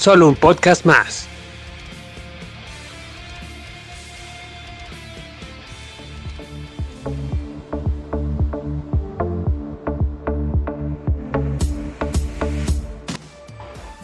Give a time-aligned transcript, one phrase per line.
[0.00, 1.28] solo un podcast más.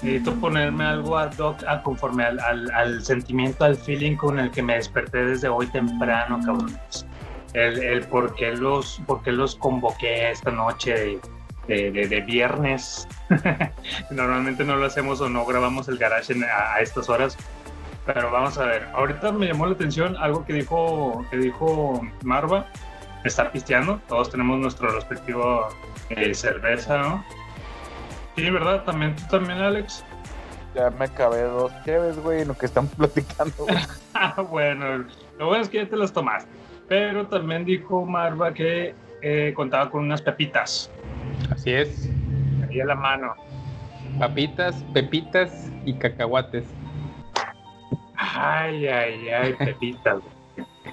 [0.03, 4.75] Necesito ponerme algo ad hoc a conforme al, sentimiento, al feeling con el que me
[4.75, 7.07] desperté desde hoy temprano, cabrones.
[7.55, 11.19] El, el por, qué los, por los convoqué esta noche
[11.67, 13.09] de, de viernes.
[14.11, 17.37] Normalmente no lo hacemos o no grabamos el garage en, a, a, estas horas.
[18.05, 18.89] Pero vamos a ver.
[18.95, 22.67] Ahorita me llamó la atención algo que dijo, que dijo Marva.
[23.25, 24.01] Está pisteando.
[24.09, 25.69] Todos tenemos nuestro respectivo
[26.11, 27.25] eh, cerveza, ¿no?
[28.37, 28.85] Sí, ¿verdad?
[28.85, 30.05] También tú también, Alex.
[30.75, 33.67] Ya me acabé dos chéves, güey, en lo que están platicando.
[34.51, 35.07] bueno,
[35.39, 36.51] lo bueno es que ya te las tomaste.
[36.87, 40.91] Pero también dijo Marva que eh, contaba con unas pepitas.
[41.51, 42.11] Así es.
[42.69, 43.35] Ahí a la mano.
[44.19, 46.65] Papitas, pepitas y cacahuates.
[48.17, 50.23] Ay, ay, ay, pepitas.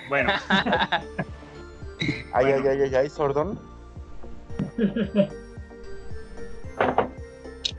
[0.09, 0.31] bueno.
[0.49, 1.03] ay,
[2.33, 2.57] bueno.
[2.57, 3.59] ay, ay, ay, ay, sordón.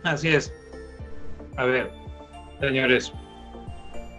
[0.05, 0.53] Así es.
[1.57, 1.91] A ver,
[2.61, 3.13] señores,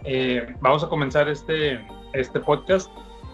[0.03, 1.79] eh, vamos a comenzar este,
[2.13, 2.89] este podcast.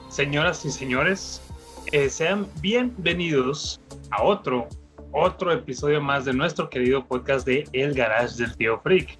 [0.09, 1.51] Señoras y señores,
[1.92, 4.67] eh, sean bienvenidos a otro,
[5.11, 9.17] otro episodio más de nuestro querido podcast de El Garage del Tío Freak.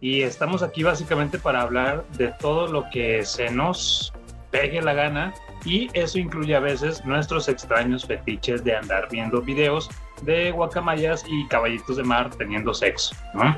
[0.00, 4.12] Y estamos aquí básicamente para hablar de todo lo que se nos
[4.50, 5.32] pegue la gana
[5.64, 9.88] y eso incluye a veces nuestros extraños fetiches de andar viendo videos
[10.22, 13.56] de guacamayas y caballitos de mar teniendo sexo, ¿no?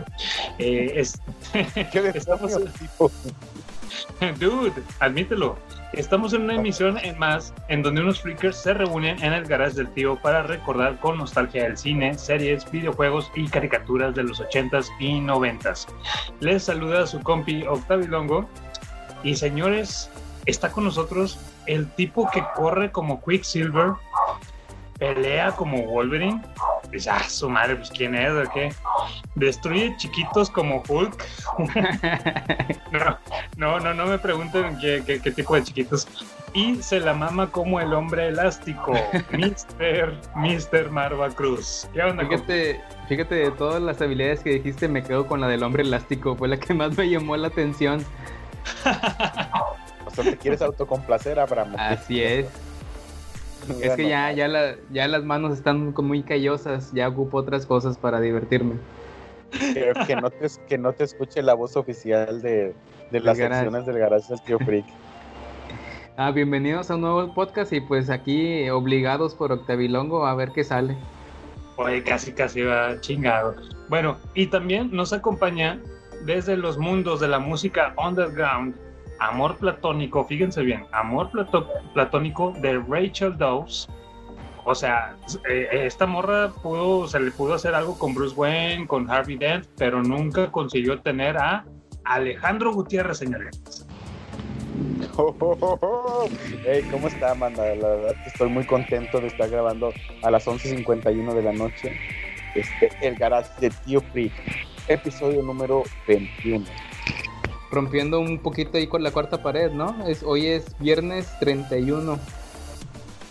[0.58, 1.18] Eh, es...
[2.14, 2.52] Estamos...
[4.38, 5.56] Dude, admítelo.
[5.92, 9.74] Estamos en una emisión en más en donde unos freakers se reúnen en el garage
[9.74, 14.88] del tío para recordar con nostalgia el cine, series, videojuegos y caricaturas de los 80s
[14.98, 15.86] y 90s.
[16.40, 18.48] Les saluda su compi Octavio Longo
[19.22, 20.10] y señores,
[20.46, 23.92] está con nosotros el tipo que corre como Quicksilver,
[24.98, 26.40] pelea como Wolverine.
[26.92, 28.70] Pues, ah, su madre, pues quién es o qué.
[29.34, 31.24] Destruye chiquitos como Hulk.
[32.92, 33.18] no,
[33.56, 36.06] no, no, no me pregunten qué, qué, qué, tipo de chiquitos.
[36.52, 38.92] Y se la mama como el hombre elástico,
[39.32, 40.18] Mr.
[40.34, 40.90] Mr.
[40.90, 41.88] Marva Cruz.
[41.94, 42.26] ¿Qué onda?
[42.26, 46.36] Fíjate, fíjate, de todas las habilidades que dijiste, me quedo con la del hombre elástico.
[46.36, 48.04] Fue la que más me llamó la atención.
[50.06, 51.74] o sea, te quieres autocomplacer, Abraham.
[51.78, 52.71] Así es.
[53.82, 57.98] Es que ya, ya, la, ya las manos están muy callosas, ya ocupo otras cosas
[57.98, 58.74] para divertirme.
[59.50, 62.74] Que, que, no, te, que no te escuche la voz oficial de,
[63.10, 64.86] de las secciones del garage del tío Freak.
[66.18, 70.62] Ah, bienvenidos a un nuevo podcast y pues aquí obligados por Octavilongo a ver qué
[70.62, 70.94] sale.
[71.76, 73.54] Oye, casi casi va chingado.
[73.88, 75.80] Bueno, y también nos acompaña
[76.26, 78.74] desde los mundos de la música underground
[79.22, 83.88] Amor Platónico, fíjense bien, Amor plató Platónico de Rachel Dawes.
[84.64, 85.16] O sea,
[85.48, 89.66] eh, esta morra pudo, se le pudo hacer algo con Bruce Wayne, con Harvey Dent,
[89.76, 91.64] pero nunca consiguió tener a
[92.04, 93.86] Alejandro Gutiérrez, señores.
[96.64, 97.62] Hey, ¿cómo está, Amanda?
[97.74, 101.92] La verdad estoy muy contento de estar grabando a las 11.51 de la noche
[102.54, 104.32] este, el garage de Tío Free,
[104.88, 106.64] episodio número 21
[107.72, 110.06] rompiendo un poquito ahí con la cuarta pared, ¿no?
[110.06, 112.18] Es, hoy es viernes 31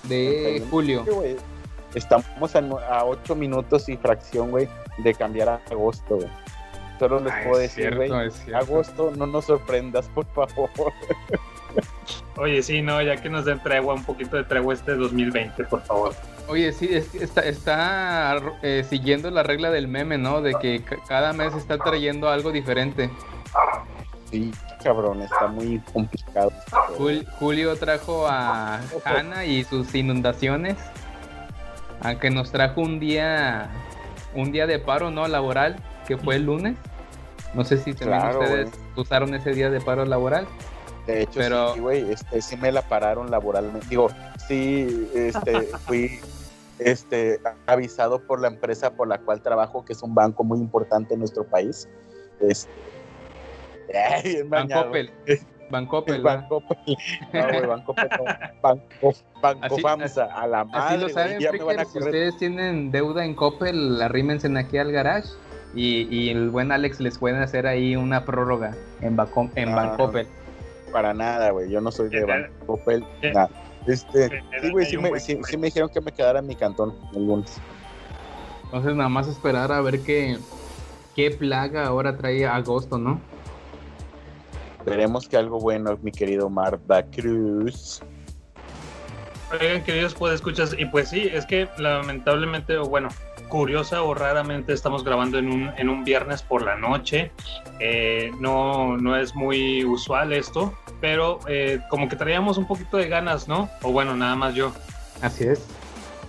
[0.04, 0.66] de 31.
[0.70, 1.06] julio.
[1.06, 1.38] Sí,
[1.94, 4.68] Estamos a, 8 minutos y fracción, güey,
[4.98, 6.30] de cambiar a agosto, güey.
[6.98, 8.12] Solo les ah, puedo decir, güey,
[8.56, 10.70] agosto, no nos sorprendas, por favor.
[12.38, 15.82] Oye, sí, no, ya que nos den tregua, un poquito de tregua este 2020, por
[15.84, 16.14] favor.
[16.48, 20.42] Oye, sí, es, está, está eh, siguiendo la regla del meme, ¿no?
[20.42, 23.10] De que cada mes está trayendo algo diferente.
[24.32, 24.52] Sí,
[24.82, 26.52] cabrón, está muy complicado.
[27.40, 30.78] Julio trajo a Hanna y sus inundaciones.
[32.02, 33.70] Aunque nos trajo un día
[34.36, 35.76] un día de paro no laboral,
[36.08, 36.78] que fue el lunes.
[37.54, 39.04] No sé si también claro, ustedes wey.
[39.04, 40.48] usaron ese día de paro laboral.
[41.06, 41.74] De hecho, pero...
[41.74, 43.88] sí, güey, este, sí me la pararon laboralmente.
[43.90, 44.10] Digo,
[44.48, 46.20] sí, este, fui
[46.80, 51.16] este, avisado por la empresa por la cual trabajo, que es un banco muy importante
[51.16, 51.90] en nuestro país.
[52.40, 52.72] Este,
[53.94, 54.68] Ay, Van.
[54.70, 55.12] Coppel.
[55.70, 56.62] Van No,
[57.32, 58.26] güey, Banco no.
[58.62, 60.86] Banco, Banco Así- FAMSA, a la madre.
[60.86, 64.02] Así lo güey, saben, ya me van a freakers, si ustedes tienen deuda en Coppel,
[64.02, 65.30] arrímense aquí al garage
[65.74, 69.76] y, y el buen Alex les puede hacer ahí una prórroga en, Banco, en No,
[69.78, 70.28] Bancoppel.
[70.92, 71.70] Para nada, güey.
[71.70, 73.50] Yo no soy de Banco Coppel, eh, nada.
[73.88, 76.94] Este, sí, güey, sí me, sí, sí me dijeron que me quedara en mi cantón
[77.16, 77.60] el lunes.
[78.66, 80.38] Entonces nada más esperar a ver qué,
[81.16, 83.22] qué plaga ahora trae agosto, ¿no?
[84.86, 88.02] Veremos que algo bueno, mi querido Marta Cruz.
[89.52, 93.10] Oigan, queridos pues escuchas, y pues sí, es que lamentablemente, o bueno,
[93.50, 97.32] curiosa o raramente estamos grabando en un, en un viernes por la noche.
[97.80, 103.10] Eh, no, no es muy usual esto, pero eh, como que traíamos un poquito de
[103.10, 103.70] ganas, ¿no?
[103.82, 104.72] O bueno, nada más yo,
[105.22, 105.68] Así es.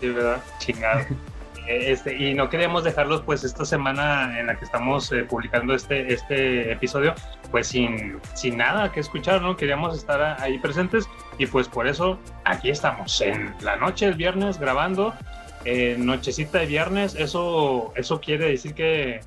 [0.00, 0.42] sí, ¿verdad?
[0.58, 1.04] Chingado.
[1.72, 6.12] Este, y no queríamos dejarlos pues esta semana en la que estamos eh, publicando este,
[6.12, 7.14] este episodio
[7.50, 9.56] pues sin, sin nada que escuchar, ¿no?
[9.56, 11.08] Queríamos estar a- ahí presentes
[11.38, 15.14] y pues por eso aquí estamos en la noche del viernes grabando,
[15.64, 19.20] eh, nochecita de viernes, eso, eso quiere decir que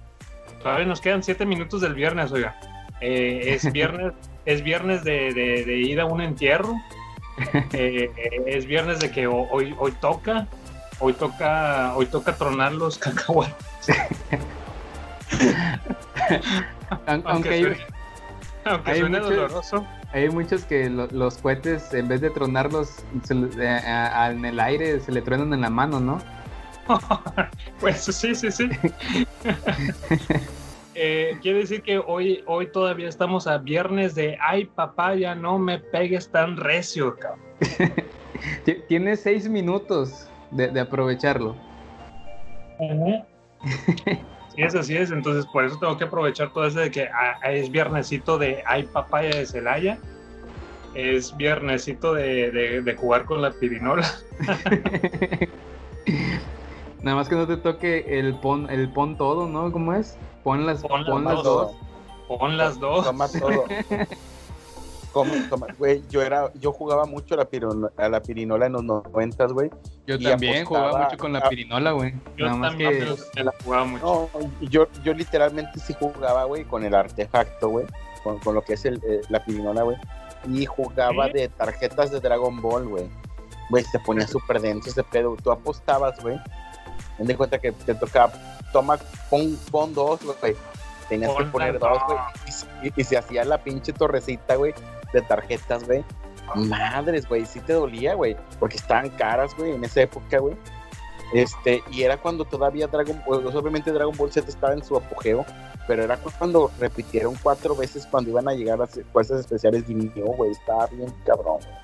[0.62, 2.56] todavía nos quedan siete minutos del viernes, oiga.
[3.02, 4.14] Eh, es viernes,
[4.46, 6.74] es viernes de, de- de ir a un entierro,
[7.74, 8.10] Eh,
[8.48, 10.48] es viernes de que ho- hoy, hoy toca,
[11.00, 13.56] hoy toca, hoy toca tronar los cacahuates.
[17.08, 17.78] Aun- Aunque, Aunque hay, suene,
[18.66, 19.88] aunque hay suene muchos- doloroso.
[20.14, 22.90] hay muchos que lo- los cohetes, en vez de tronarlos
[23.24, 26.20] se eh, a- a- en el aire, se le truenan en la mano, ¿no?
[27.80, 28.70] Pues sí, sí, sí.
[30.98, 35.60] Eh, quiere decir que hoy, hoy todavía estamos a viernes de ay papá, ya no
[35.60, 37.42] me pegues tan recio, cabrón.
[38.64, 41.56] Ti- Tienes seis minutos de, de aprovecharlo.
[44.56, 47.40] Sí, es así es, entonces por eso tengo que aprovechar todo eso de que ah,
[47.52, 49.98] es viernesito de ay papaya de Celaya,
[50.94, 54.08] es viernesito de, de- de jugar con la pirinola.
[57.02, 59.72] Nada más que no te toque el pon, el pon todo, ¿no?
[59.72, 60.18] ¿Cómo es?
[60.44, 61.72] Pon las, Pon pon las las dos.
[61.72, 62.40] dos.
[62.40, 63.06] Pon las dos.
[63.06, 63.66] Toma todo.
[65.16, 65.68] Come, toma.
[65.80, 69.54] Güey, yo era, yo jugaba mucho a la, pirino- a la pirinola en los noventas,
[69.54, 69.70] güey.
[70.06, 72.14] Yo también jugaba mucho con la pirinola, güey.
[72.36, 74.30] Yo Nada más que me la jugaba mucho.
[74.34, 77.86] No, yo, yo literalmente sí jugaba, güey, con el artefacto, güey.
[78.26, 79.96] Con, con lo que es el, eh, la pirinola, güey.
[80.52, 81.32] Y jugaba ¿Sí?
[81.32, 83.08] de tarjetas de Dragon Ball, güey.
[83.70, 85.38] Güey, se ponía súper denso ese pedo.
[85.42, 86.38] Tú apostabas, güey.
[87.18, 88.34] Ten de cuenta que te tocaba,
[88.74, 88.98] toma,
[89.30, 90.58] pon, pon dos, güey.
[91.10, 92.20] Tenías que Pon poner dos, güey.
[92.48, 94.74] Y, se- y- se hacía la pinche torrecita, güey,
[95.14, 96.04] de tarjetas, güey.
[96.56, 98.36] Madres, güey, sí te dolía, güey.
[98.60, 100.56] Porque estaban caras, güey, en esa época, güey.
[101.34, 105.44] Este, y era cuando todavía Dragon Ball, obviamente Dragon Ball Z estaba en su apogeo,
[105.88, 109.94] pero era cuando repitieron cuatro veces cuando iban a llegar las fuerzas especiales de
[110.38, 111.58] güey, estaba bien cabrón.
[111.64, 111.76] güey.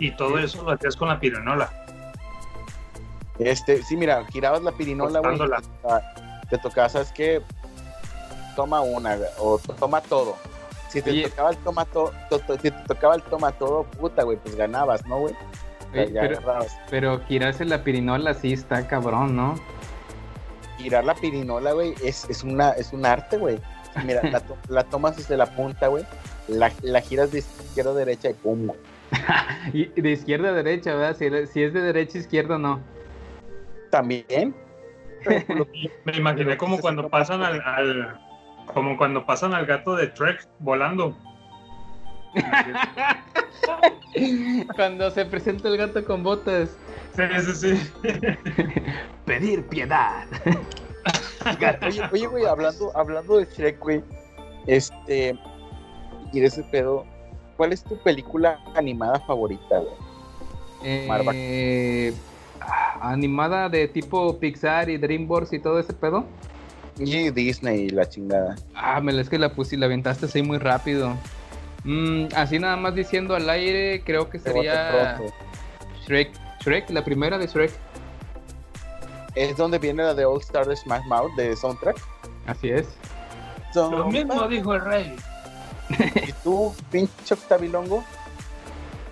[0.00, 1.70] Y todo eso lo hacías con la pirinola.
[3.38, 5.38] Este, sí, mira, girabas la pirinola, güey, te
[6.50, 7.42] te tocaba, ¿sabes qué?
[8.54, 10.36] Toma una, o toma todo.
[10.88, 11.28] Si te Oye.
[11.28, 12.12] tocaba el toma todo,
[12.62, 15.34] si te tocaba el toma todo, puta, güey, pues ganabas, ¿no, güey?
[15.92, 16.76] Oye, pero, agarrabas.
[16.90, 19.54] pero girarse la pirinola sí está cabrón, ¿no?
[20.78, 23.58] girar la pirinola, güey, es, es, una, es un arte, güey.
[24.04, 26.04] Mira, la, to- la tomas desde la punta, güey,
[26.48, 28.78] la, la giras de izquierda a derecha y pum, güey.
[29.72, 31.16] Y de izquierda a derecha, ¿verdad?
[31.16, 32.80] Si, si es de derecha a izquierda, no.
[33.90, 34.54] También.
[36.04, 38.20] Me imaginé como pues, cuando pasan al-
[38.72, 41.16] como cuando pasan al gato de Trek volando.
[44.74, 46.76] Cuando se presenta el gato con botas.
[47.14, 47.92] Sí, sí, sí.
[49.24, 50.26] Pedir piedad.
[51.86, 54.02] Oye, oye, güey, hablando, hablando de Shrek, güey,
[54.66, 55.38] este,
[56.32, 57.04] y de ese pedo,
[57.58, 59.92] ¿cuál es tu película animada favorita, güey?
[61.06, 61.32] Marva.
[61.34, 62.14] Eh,
[62.62, 66.24] ah, animada de tipo Pixar y DreamWorks y todo ese pedo.
[66.98, 68.56] Y Disney y la chingada.
[68.74, 71.16] Ah, me la es que la puse y la aventaste así muy rápido.
[71.84, 75.18] Mm, así nada más diciendo al aire, creo que sería.
[76.06, 76.30] Shrek.
[76.60, 77.72] Shrek, la primera de Shrek.
[79.34, 81.96] Es donde viene la de All Star de Smash Mouth de soundtrack.
[82.46, 82.86] Así es.
[83.74, 85.16] Lo mismo dijo el rey.
[86.28, 88.04] ¿Y tú, pinche Octavilongo?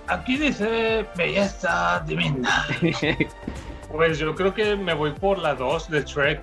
[0.07, 2.67] Aquí dice belleza divina.
[3.93, 6.41] Pues yo creo que me voy por la 2 de Trek.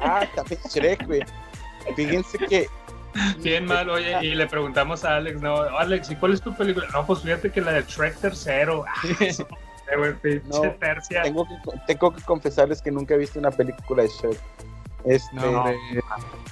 [0.00, 1.20] Ah, también Shrek, güey.
[1.96, 2.66] Fíjense que.
[3.38, 6.86] Bien mal, oye, y le preguntamos a Alex, no, Alex, ¿y cuál es tu película?
[6.92, 8.84] No, pues fíjate que la de Trek tercero.
[8.88, 9.46] Ah, eso,
[9.96, 11.22] güey, pinche No, tercia.
[11.22, 11.54] Tengo que,
[11.86, 14.38] tengo que confesarles que nunca he visto una película de Shrek.
[15.04, 15.64] Este, No,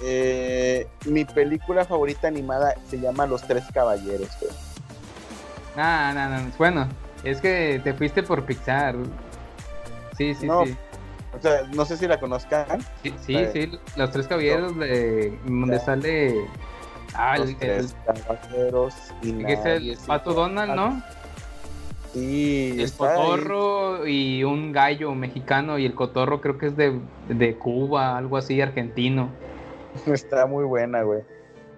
[0.02, 4.28] eh, mi película favorita animada se llama Los Tres Caballeros.
[4.40, 4.52] güey.
[5.76, 6.52] no, no, no.
[6.58, 6.88] Bueno,
[7.24, 8.94] es que te fuiste por Pixar.
[10.16, 10.64] Sí, sí, No.
[10.66, 10.76] sí.
[11.36, 12.66] O sea, no sé si la conozcan.
[13.02, 15.84] Sí, sí, Eh, sí, los tres caballeros de donde Ya.
[15.84, 16.46] sale.
[17.14, 18.94] Ah, Los el, Tres Caballeros.
[19.22, 21.02] Y que es el Pato Donald, ¿no?
[22.12, 22.90] Sí, El ahí.
[22.96, 26.98] cotorro y un gallo mexicano y el cotorro creo que es de,
[27.28, 29.30] de Cuba, algo así, argentino.
[30.06, 31.20] Está muy buena, güey.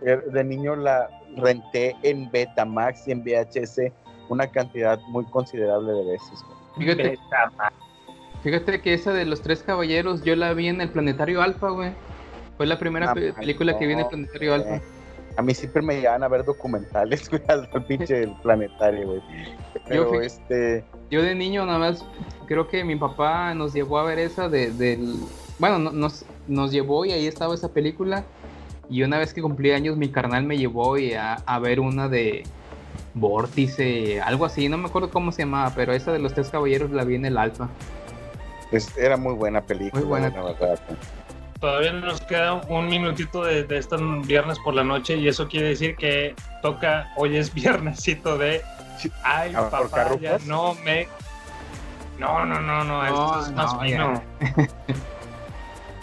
[0.02, 3.92] Er, De niño la renté en Betamax y en VHS
[4.28, 6.44] una cantidad muy considerable de veces.
[6.46, 6.58] güey.
[6.86, 7.72] Fíjate, Beta, ma-
[8.44, 11.90] fíjate que esa de los tres caballeros yo la vi en el Planetario Alfa, güey.
[12.56, 14.76] Fue la primera Ah, pe- película que vi en el Planetario Alfa.
[14.76, 14.82] Eh,
[15.36, 19.20] A mí siempre me llevan a ver documentales, güey, al pinche del planetario, güey.
[19.88, 22.04] Pero fui- este, Yo de niño nada más
[22.46, 25.16] creo que mi papá nos llevó a ver esa de, del...
[25.58, 28.24] Bueno, no- nos, nos llevó y ahí estaba esa película.
[28.88, 32.08] Y una vez que cumplí años mi carnal me llevó y a, a ver una
[32.08, 32.44] de
[33.14, 36.90] Vórtice, algo así, no me acuerdo cómo se llamaba, pero esa de los tres caballeros
[36.90, 37.68] la vi en el Alfa.
[38.76, 40.28] Es- era muy buena película, Muy buena.
[40.30, 40.78] la verdad.
[41.60, 45.68] Todavía nos queda un minutito de, de este viernes por la noche y eso quiere
[45.68, 48.62] decir que toca, hoy es viernesito de...
[49.22, 51.08] Ay, Ah, ¿por papá, ya no me...
[52.18, 54.22] No, no, no, no, esto es más no, fino.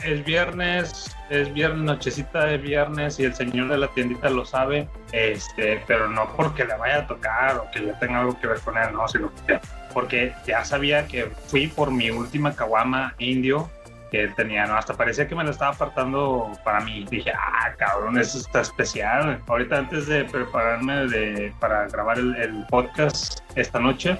[0.03, 4.89] Es viernes, es viernes, nochecita de viernes y el señor de la tiendita lo sabe,
[5.11, 8.59] este, pero no porque le vaya a tocar o que yo tenga algo que ver
[8.61, 9.59] con él, no, sino que
[9.93, 13.69] porque ya sabía que fui por mi última caguama indio
[14.11, 17.05] que tenía, no, hasta parecía que me lo estaba apartando para mí.
[17.09, 19.39] Dije, ah, cabrón, eso está especial.
[19.47, 24.19] Ahorita antes de prepararme de, para grabar el, podcast esta noche,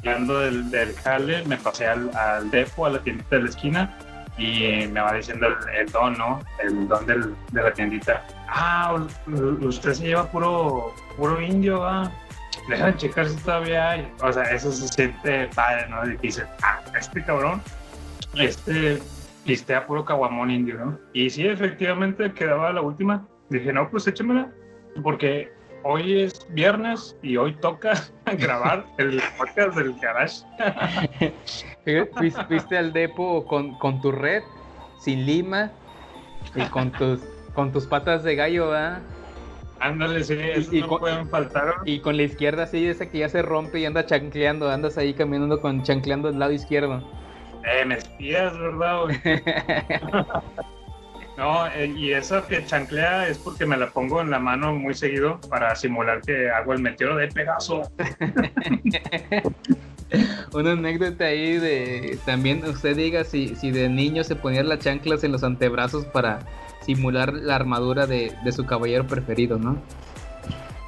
[0.00, 3.98] llegando del, del jale, me pasé al, al a la tiendita de la esquina,
[4.38, 6.40] y me va diciendo el, el don, ¿no?
[6.62, 8.22] El don del- de la tiendita.
[8.48, 8.96] Ah,
[9.60, 12.12] usted se lleva puro, puro indio, ¿va?
[12.68, 14.12] Dejan checar si todavía hay.
[14.22, 16.10] O sea, eso se siente padre, ¿no?
[16.10, 17.62] Y dice, ah, este cabrón,
[18.34, 19.00] este
[19.44, 20.98] listea puro caguamón indio, ¿no?
[21.12, 23.26] Y sí, efectivamente quedaba la última.
[23.48, 24.50] Dije, no, pues échamela,
[25.02, 25.52] porque
[25.84, 27.92] hoy es viernes y hoy toca
[28.38, 30.42] grabar el podcast del garage.
[32.48, 34.42] Fuiste, al depo con, con tu red,
[34.98, 35.70] sin lima
[36.56, 37.20] y con tus,
[37.54, 39.00] con tus patas de gallo, ¿verdad?
[39.80, 41.74] Ándale, sí, eso y no con- pueden faltar.
[41.84, 45.12] Y con la izquierda así, esa que ya se rompe y anda chancleando, andas ahí
[45.14, 47.02] caminando con chancleando del lado izquierdo.
[47.64, 49.00] Eh, me espías, ¿verdad?
[49.02, 49.16] güey?
[51.36, 54.94] No, eh, y eso que chanclea es porque me la pongo en la mano muy
[54.94, 57.82] seguido para simular que hago el meteoro de Pegaso.
[60.52, 65.24] Una anécdota ahí de también usted diga si, si de niño se ponía las chanclas
[65.24, 66.40] en los antebrazos para
[66.82, 69.76] simular la armadura de, de su caballero preferido, ¿no?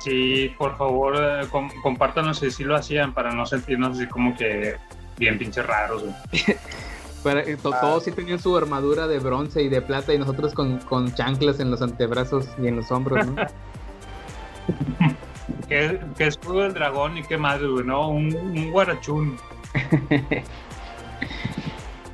[0.01, 4.37] Sí, por favor, eh, com- compártanos si sí lo hacían para no sentirnos así como
[4.37, 4.77] que
[5.19, 6.05] bien pinches raros.
[7.25, 10.55] Para, eh, to- Todos sí tenían su armadura de bronce y de plata y nosotros
[10.55, 13.35] con, con chanclas en los antebrazos y en los hombros, ¿no?
[15.69, 18.09] ¿Qué, qué escudo del dragón y qué madre, güey, ¿no?
[18.09, 19.37] Un, un guarachún.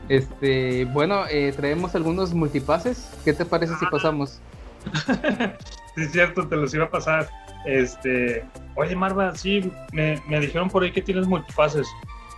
[0.09, 3.11] Este, bueno, eh, traemos algunos multipases.
[3.25, 4.41] ¿Qué te parece si pasamos?
[5.95, 7.31] Sí, es cierto, te los iba a pasar.
[7.65, 8.45] Este,
[8.75, 11.87] oye, Marva, sí, me, me dijeron por ahí que tienes multipases.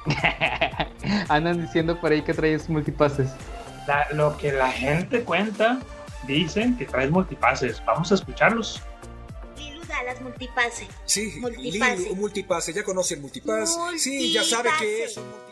[1.31, 3.35] Andan diciendo por ahí que traes multipases.
[3.89, 5.79] La- lo que la gente cuenta,
[6.27, 7.83] dicen que traes multipases.
[7.87, 8.83] Vamos a escucharlos.
[10.07, 10.87] Las multipase.
[11.05, 12.15] Sí, Multipase.
[12.15, 13.77] Multipase, ya conoce el multipass.
[13.99, 15.47] Sí, ya sabe que es un multipase.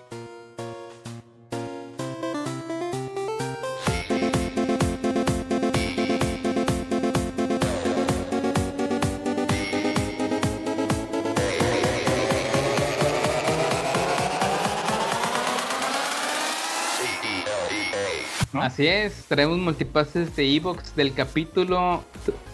[18.53, 22.05] Así es, traemos multipases de Evox del capítulo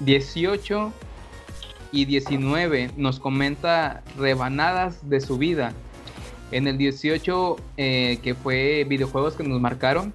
[0.00, 0.92] 18
[1.92, 2.90] y 19.
[2.96, 5.72] Nos comenta rebanadas de su vida.
[6.52, 10.12] En el 18, eh, que fue videojuegos que nos marcaron,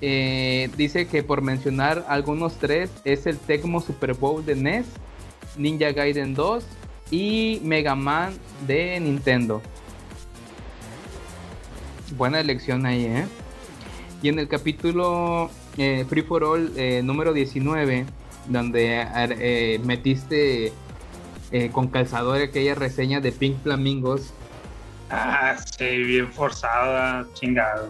[0.00, 4.86] eh, dice que por mencionar algunos tres, es el Tecmo Super Bowl de NES,
[5.56, 6.64] Ninja Gaiden 2
[7.10, 8.32] y Mega Man
[8.66, 9.60] de Nintendo.
[12.16, 13.26] Buena elección ahí, ¿eh?
[14.22, 16.72] Y en el capítulo eh, Free for All
[17.04, 18.06] número 19,
[18.46, 20.72] donde eh, metiste
[21.52, 24.32] eh, con calzador aquella reseña de Pink Flamingos,
[25.10, 27.88] Ah, sí, bien forzada, chingado.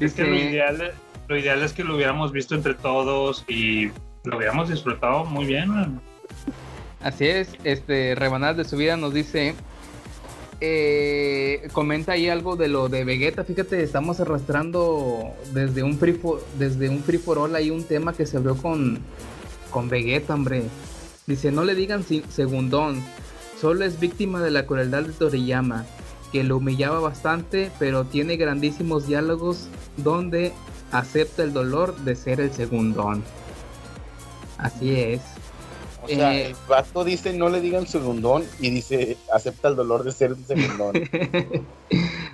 [0.00, 0.94] Es que lo Dice- ideal,
[1.28, 3.90] lo ideal es que lo hubiéramos visto entre todos y
[4.24, 6.00] lo hubiéramos disfrutado muy bien.
[7.02, 9.54] Así es, este Rebanadas de su vida nos dice,
[10.64, 13.42] eh, comenta ahí algo de lo de Vegeta.
[13.42, 18.12] Fíjate, estamos arrastrando desde un free for, desde un free for all ahí un tema
[18.12, 19.00] que se abrió con,
[19.72, 20.62] con Vegeta, hombre.
[21.26, 23.02] Dice, no le digan segundón,
[23.60, 25.84] solo es víctima de la crueldad de Toriyama,
[26.30, 29.66] que lo humillaba bastante, pero tiene grandísimos diálogos
[29.96, 30.52] donde
[30.92, 33.24] acepta el dolor de ser el segundón.
[34.58, 35.22] Así es.
[36.02, 40.02] O sea, Eh, el vato dice no le digan segundón y dice acepta el dolor
[40.04, 40.92] de ser un segundón.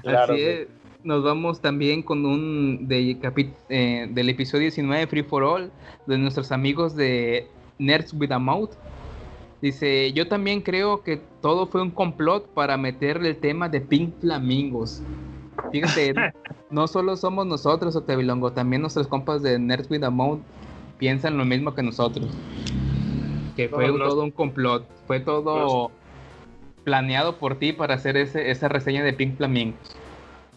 [0.02, 0.68] Claro, Así es.
[1.04, 5.70] Nos vamos también con un de capi- eh, del episodio 19 de Free for All
[6.06, 7.46] de nuestros amigos de
[7.78, 8.70] Nerds with a Mouth.
[9.60, 14.14] Dice, yo también creo que todo fue un complot para meterle el tema de Pink
[14.20, 15.02] Flamingos.
[15.72, 16.14] Fíjate,
[16.70, 20.40] no solo somos nosotros, Otevilongo, también nuestros compas de Nerds with a Mouth
[20.98, 22.28] piensan lo mismo que nosotros.
[23.58, 25.90] Que fue los- todo un complot, fue todo
[26.84, 29.96] planeado por ti para hacer ese, esa reseña de Pink Flamingos.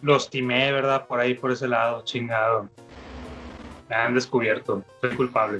[0.02, 1.08] Los timé, ¿verdad?
[1.08, 2.68] Por ahí, por ese lado, chingado.
[3.90, 4.84] Me han descubierto.
[5.00, 5.58] Soy culpable.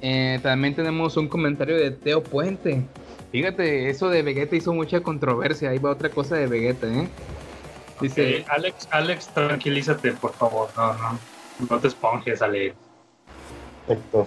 [0.00, 2.86] Eh, también tenemos un comentario de Teo Puente.
[3.32, 5.68] Fíjate, eso de Vegeta hizo mucha controversia.
[5.68, 7.06] Ahí va otra cosa de Vegeta, ¿eh?
[8.00, 10.70] Dice, Alex, Alex, tranquilízate, por favor.
[10.74, 11.18] No, no.
[11.68, 12.74] No te esponjes, Alex.
[13.86, 14.26] Perfecto.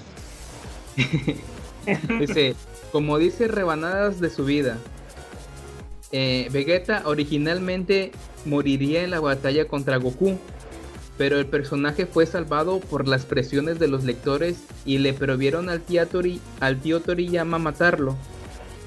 [2.19, 2.55] dice,
[2.91, 4.77] como dice Rebanadas de su vida,
[6.11, 8.11] eh, Vegeta originalmente
[8.45, 10.37] moriría en la batalla contra Goku,
[11.17, 15.85] pero el personaje fue salvado por las presiones de los lectores y le prohibieron al
[15.85, 18.15] Tori- al tío Toriyama matarlo,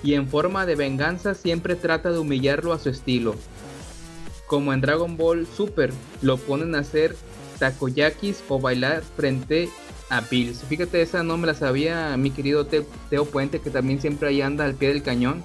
[0.03, 3.35] y en forma de venganza siempre trata de humillarlo a su estilo.
[4.47, 7.17] Como en Dragon Ball Super, lo ponen a hacer
[7.59, 9.69] takoyakis o bailar frente
[10.09, 10.63] a Bills.
[10.69, 14.43] Fíjate, esa no me la sabía mi querido Te- Teo Puente, que también siempre ahí
[14.43, 15.43] anda al pie del cañón.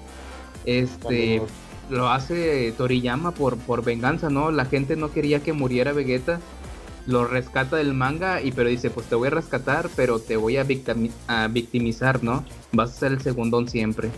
[0.64, 1.42] Este
[1.90, 4.50] lo hace Toriyama por, por venganza, ¿no?
[4.50, 6.40] La gente no quería que muriera Vegeta.
[7.04, 10.56] Lo rescata del manga y pero dice, pues te voy a rescatar, pero te voy
[10.56, 12.44] a, victimi- a victimizar, ¿no?
[12.70, 14.10] Vas a ser el segundón siempre.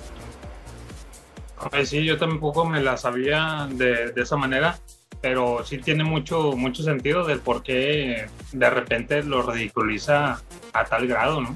[1.73, 4.79] Ay, sí, yo tampoco me la sabía de, de esa manera,
[5.21, 10.41] pero sí tiene mucho, mucho sentido del por qué de repente lo ridiculiza
[10.73, 11.55] a tal grado, ¿no?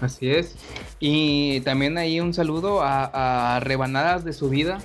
[0.00, 0.56] Así es.
[1.00, 4.78] Y también ahí un saludo a, Rebanadas de su vida,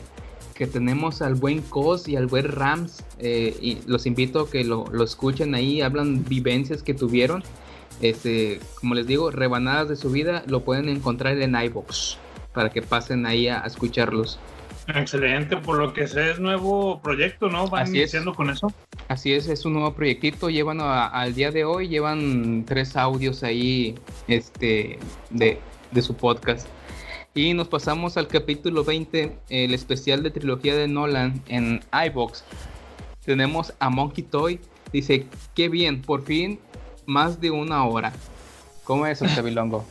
[0.55, 3.03] que tenemos al buen Cos y al buen Rams.
[3.19, 7.43] eh, y los invito a que lo, escuchen ahí, hablan vivencias que tuvieron.
[8.01, 12.17] Este, como les digo, Rebanadas de su vida lo pueden encontrar en iVoox
[12.53, 14.39] para que pasen ahí a escucharlos.
[14.95, 17.67] Excelente, por lo que sé es nuevo proyecto, ¿no?
[17.67, 17.97] Van Así es.
[18.13, 18.73] iniciando con eso.
[19.08, 20.49] Así es, es un nuevo proyectito.
[20.49, 23.95] Llevan a- al día de hoy, llevan tres audios ahí
[24.27, 24.99] este,
[25.30, 25.60] de,
[25.91, 26.67] de su podcast.
[27.34, 32.43] Y nos pasamos al capítulo 20, el especial de trilogía de Nolan en iBox.
[33.23, 34.60] Tenemos a Monkey Toy.
[34.91, 35.25] Dice,
[35.56, 36.60] qué bien, por fin
[37.06, 38.12] más de una hora.
[38.84, 39.86] ¿Cómo es, Octavilongo?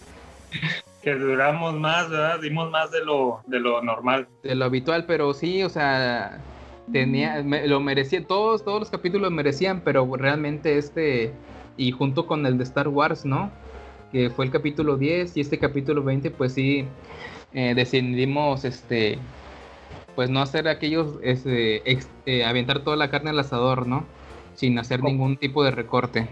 [1.02, 2.40] Que duramos más, ¿verdad?
[2.40, 4.28] Dimos más de lo, de lo normal.
[4.42, 6.44] de lo habitual, pero sí, o sea,
[6.92, 11.32] tenía, me- lo merecía, todos, todos los capítulos merecían, pero realmente este,
[11.78, 13.50] y junto con el de Star Wars, ¿no?
[14.12, 16.84] Que fue el capítulo 10 y este capítulo 20, pues sí,
[17.54, 19.18] eh, decidimos, este,
[20.14, 24.04] pues no hacer aquellos, este, ex- eh, aventar toda la carne al asador, ¿no?
[24.54, 26.28] Sin hacer ningún tipo de recorte.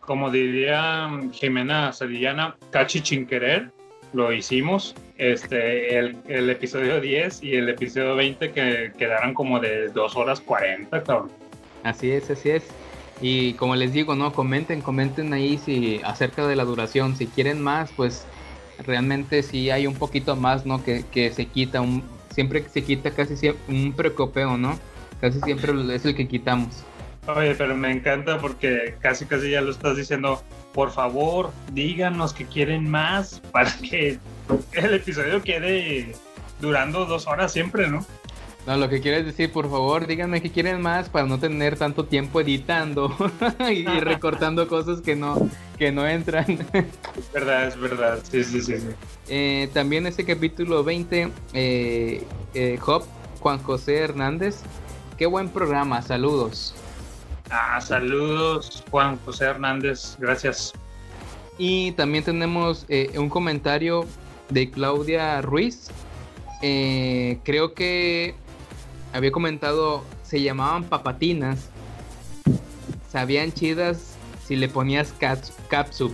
[0.00, 3.72] Como diría Jimena Sevillana, cachi sin querer,
[4.16, 4.94] lo hicimos.
[5.18, 10.40] Este, el, el episodio 10 y el episodio 20 que quedaron como de 2 horas
[10.40, 11.30] 40, cabrón.
[11.84, 12.64] Así es, así es.
[13.20, 17.16] Y como les digo, no, comenten, comenten ahí si acerca de la duración.
[17.16, 18.26] Si quieren más, pues
[18.84, 20.84] realmente sí hay un poquito más, ¿no?
[20.84, 24.78] Que, que se quita un, siempre se quita casi siempre un precopeo, ¿no?
[25.20, 26.84] Casi siempre es el que quitamos.
[27.26, 30.42] Oye, pero me encanta porque casi casi ya lo estás diciendo.
[30.76, 34.18] Por favor, díganos que quieren más para que
[34.74, 36.14] el episodio quede
[36.60, 38.04] durando dos horas siempre, ¿no?
[38.66, 42.04] No, lo que quieres decir, por favor, díganme que quieren más para no tener tanto
[42.04, 43.16] tiempo editando
[43.70, 46.66] y recortando cosas que no, que no entran.
[46.74, 48.18] Es verdad, es verdad.
[48.30, 48.78] Sí, sí, sí.
[48.78, 48.88] sí.
[49.28, 53.04] Eh, también este capítulo 20, eh, eh, Job
[53.40, 54.60] Juan José Hernández.
[55.16, 56.74] Qué buen programa, saludos.
[57.50, 60.16] Ah, saludos, Juan José Hernández.
[60.18, 60.72] Gracias.
[61.58, 64.06] Y también tenemos eh, un comentario
[64.50, 65.88] de Claudia Ruiz.
[66.62, 68.34] Eh, creo que
[69.12, 71.70] había comentado, se llamaban papatinas.
[73.10, 75.14] Sabían chidas si le ponías
[75.68, 76.12] capsup.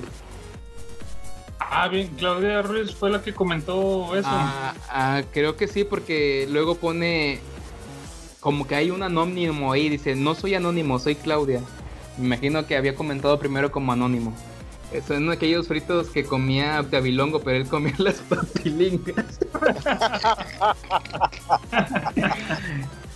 [1.59, 4.29] Ah, bien, Claudia Ruiz fue la que comentó eso.
[4.31, 7.41] Ah, ah, creo que sí, porque luego pone
[8.43, 11.63] como que hay un anónimo ahí, dice, no soy anónimo, soy Claudia.
[12.19, 14.35] Me imagino que había comentado primero como anónimo.
[15.07, 19.39] Son aquellos fritos que comía Gabilongo, pero él comía las papilingas.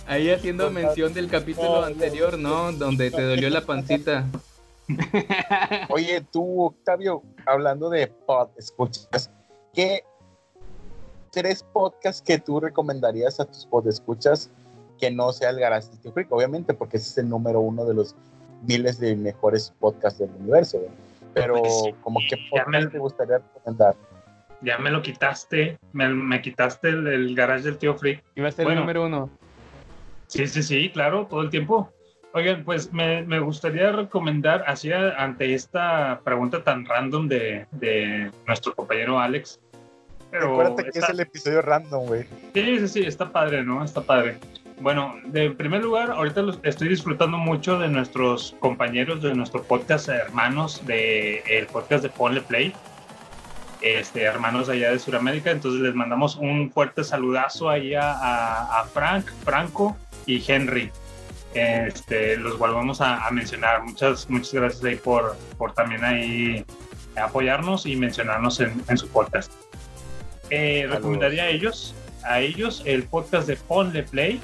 [0.07, 2.71] Ahí haciendo mención del capítulo anterior, ¿no?
[2.71, 4.25] Donde te dolió la pancita.
[5.89, 9.29] Oye, tú, Octavio, hablando de pod, escuchas,
[9.73, 10.05] ¿qué
[11.31, 14.49] tres podcasts que tú recomendarías a tus podescuchas
[14.97, 16.31] que no sea el Garage del Tío Freak?
[16.31, 18.15] Obviamente, porque ese es el número uno de los
[18.67, 20.79] miles de mejores podcasts del universo.
[20.79, 20.93] ¿verdad?
[21.33, 23.95] Pero, Pues sí, como que ya podcast me- te gustaría recomendar?
[24.61, 28.23] Ya me lo quitaste, me, me quitaste el, el garage del tío Freak.
[28.35, 28.79] Iba a ser Bueno.
[28.79, 29.29] el número uno.
[30.25, 31.91] Sí, sí, sí, claro, todo el tiempo.
[32.33, 38.73] Oigan, pues me, me gustaría recomendar, así ante esta pregunta tan random de, de nuestro
[38.75, 39.59] compañero Alex.
[40.31, 42.23] Pero Acuérdate que está- es el episodio random, güey.
[42.53, 43.83] Sí, sí, sí, está padre, ¿no?
[43.83, 44.37] Está padre.
[44.79, 50.07] Bueno, de en primer lugar, ahorita estoy disfrutando mucho de nuestros compañeros, de nuestro podcast
[50.09, 52.73] hermanos, de el podcast de Ponle Play,
[53.81, 55.49] este, hermanos allá de Sudamérica.
[55.49, 60.91] Entonces les mandamos un fuerte saludazo ahí a, a- a Frank, Franco y Henry.
[61.55, 63.81] Este, los volvemos a, a mencionar.
[63.83, 66.63] Muchas, muchas gracias ahí por, por también ahí
[67.15, 69.51] apoyarnos y mencionarnos en, en su podcast.
[70.51, 74.39] Eh, recomendaría a ellos, a ellos el podcast de Ponle Play.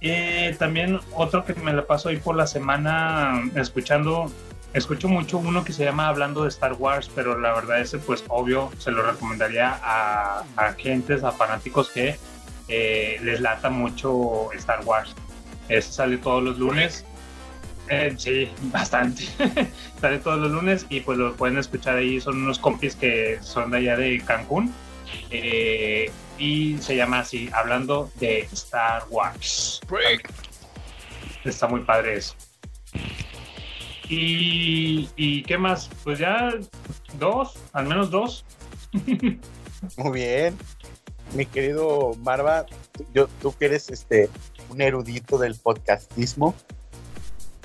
[0.00, 4.32] Eh, también otro que me la paso ahí por la semana escuchando,
[4.72, 8.24] escucho mucho uno que se llama Hablando de Star Wars, pero la verdad ese pues
[8.28, 12.16] obvio se lo recomendaría a, a gentes, a fanáticos que
[12.68, 15.14] eh, les lata mucho Star Wars.
[15.68, 17.04] Ese sale todos los lunes.
[17.88, 19.24] Eh, sí, bastante.
[20.00, 22.20] sale todos los lunes y pues lo pueden escuchar ahí.
[22.20, 24.72] Son unos compis que son de allá de Cancún.
[25.30, 29.80] Eh, y se llama así, hablando de Star Wars.
[31.44, 32.34] Está muy padre eso.
[34.08, 35.88] Y, y qué más?
[36.02, 36.50] Pues ya
[37.18, 38.44] dos, al menos dos.
[39.96, 40.56] Muy bien.
[41.34, 44.28] Mi querido Marva, tú- yo, tú que eres este,
[44.68, 46.54] un erudito del podcastismo.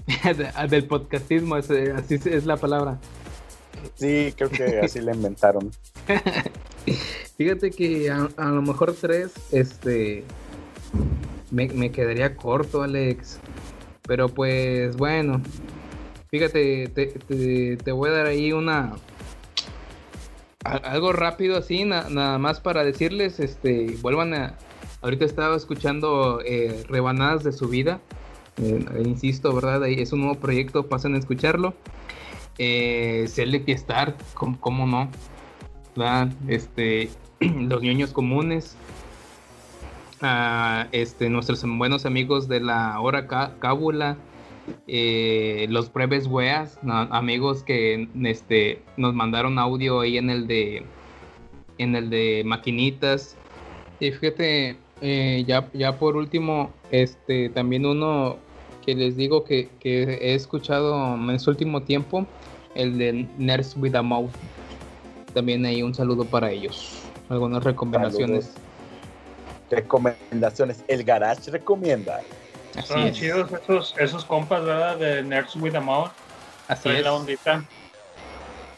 [0.69, 2.99] Del podcastismo, es, eh, así es- es la palabra.
[3.95, 5.71] Sí, creo que así le inventaron.
[7.37, 10.23] Fíjate que a, a lo mejor tres, este,
[11.51, 13.39] me, me quedaría corto, Alex.
[14.07, 15.41] Pero pues bueno,
[16.29, 18.93] fíjate, te, te- te voy a dar ahí una,
[20.63, 24.55] algo rápido así, na- nada más para decirles, este, vuelvan a,
[25.01, 27.99] ahorita estaba escuchando eh, rebanadas de su vida,
[28.61, 29.85] eh, insisto, ¿verdad?
[29.87, 31.73] Es un nuevo proyecto, pasen a escucharlo.
[32.57, 35.09] Eh, Star, ¿cómo, cómo no?
[35.95, 36.29] ¿verdad?
[36.47, 38.77] Este, los niños comunes,
[40.21, 44.17] ah, este, nuestros buenos amigos de la hora cá- cábula,
[44.87, 50.85] eh, los breves weas, amigos que este, nos mandaron audio ahí en el de
[51.77, 53.35] en el de maquinitas.
[53.99, 58.37] Y fíjate, eh, ya, ya por último, este, también uno
[58.85, 62.25] que les digo que, que he escuchado en su último tiempo,
[62.75, 64.31] el de Nerds with a Mouth.
[65.33, 67.04] También hay un saludo para ellos.
[67.29, 68.51] Algunas recomendaciones.
[69.69, 70.83] Recomendaciones.
[70.87, 72.21] El Garage recomienda.
[72.77, 73.17] Así Son es.
[73.17, 74.97] chidos esos, esos compas, ¿verdad?
[74.97, 76.11] De Nerds with a Mouth.
[76.67, 77.03] Así Traen es.
[77.03, 77.65] la ondita.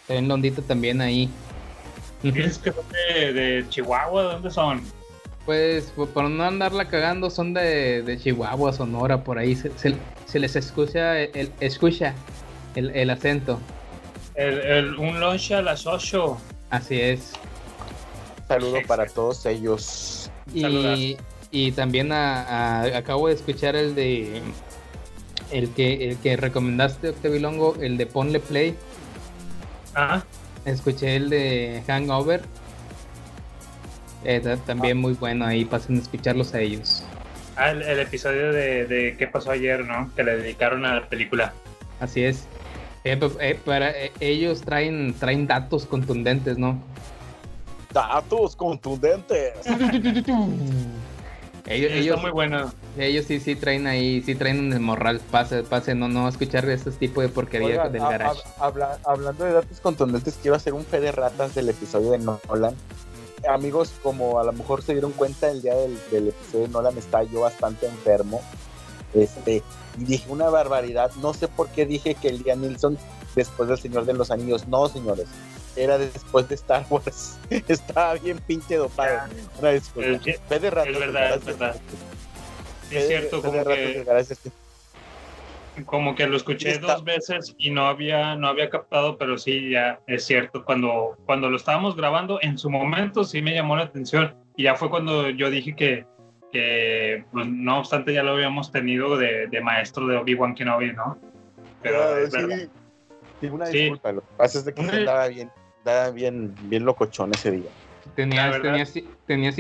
[0.08, 1.30] En Londita también ahí.
[2.24, 4.82] Dices que son de, de Chihuahua, ¿de dónde son?
[5.46, 10.40] Pues por no andarla cagando son de, de Chihuahua, Sonora, por ahí se, se- se
[10.40, 12.14] les escucha el, escucha
[12.76, 13.60] el, el acento.
[14.36, 16.38] El, el- un lunch a las 8.
[16.70, 17.34] Así es.
[18.48, 20.32] Saludo para todos ellos.
[20.54, 21.18] Y,
[21.52, 24.42] y también a- a- acabo de escuchar el de
[25.52, 28.76] el que el que recomendaste Octavilongo, el de Ponle Play.
[29.96, 30.24] Ah,
[30.66, 32.42] Escuché el de Hangover.
[34.26, 37.04] Eh, ta- también muy bueno ahí, pasen a escucharlos a ellos.
[37.56, 40.12] ah, el, el episodio de, de qué pasó ayer, ¿no?
[40.16, 41.54] Que le dedicaron a la película.
[42.00, 42.46] Así es.
[43.04, 46.82] Eh, pe- eh, para, eh, ellos traen, traen datos contundentes, ¿no?
[47.98, 49.54] Datos contundentes.
[49.66, 49.92] Ellos,
[51.66, 52.72] Sí, ellos, Está muy bueno.
[52.98, 56.70] ellos sí, sí traen ahí, sí traen en el morral, pase, pase, no, no escuchar
[56.70, 58.42] este tipo de porquería Oigan, del a- garage.
[58.60, 62.20] a- habla- hablando de datos contundentes, quiero hacer un fe de ratas del episodio de
[62.20, 62.76] Nolan.
[63.50, 66.98] Amigos, como a lo mejor se dieron cuenta, el día del, del episodio de Nolan
[67.00, 68.42] estaba yo bastante enfermo.
[69.16, 69.64] Este,
[69.98, 71.12] y dije una barbaridad.
[71.22, 72.98] No sé por qué dije que el día Nilsson
[73.36, 74.68] después del Señor de los Anillos.
[74.68, 75.26] No, señores.
[75.78, 77.40] Era después de Star Wars.
[77.68, 79.20] Estaba bien pinche dopado.
[79.60, 80.10] Una disculpa.
[80.10, 81.46] Es, de es verdad, es gracias.
[81.46, 81.76] verdad.
[82.90, 84.40] Fe Es cierto, como que, gracias.
[85.86, 89.70] como que lo escuché Está- dos veces y no había, no había captado, pero sí,
[89.72, 90.66] ya es cierto.
[90.66, 94.36] Cuando, cuando lo estábamos grabando, en su momento sí me llamó la atención.
[94.56, 96.06] Y ya fue cuando yo dije que,
[96.52, 101.20] que pues, no obstante, ya lo habíamos tenido de, de maestro de Obi-Wan Kenobi, ¿no?
[101.84, 102.68] Pero Ah, es sí, verdad.
[103.42, 103.78] sí, una Sí.
[103.80, 104.12] disculpa.
[104.14, 105.52] Lo que pasa es de que se andaba bien,
[105.88, 107.70] andaba bien, bien locochón ese día.
[108.16, 108.94] Tenías, tenías,
[109.26, 109.58] tenías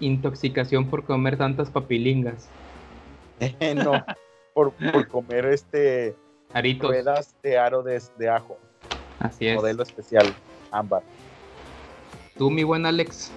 [0.00, 2.48] intoxicación por comer tantas papilingas.
[3.76, 4.04] no,
[4.54, 6.14] por, por comer este
[6.52, 6.88] Aritos.
[6.88, 8.58] ruedas de aro de, de ajo,
[9.20, 9.56] Así es.
[9.56, 10.26] modelo especial,
[10.70, 11.02] ámbar.
[12.36, 13.30] Tú, mi buen Alex.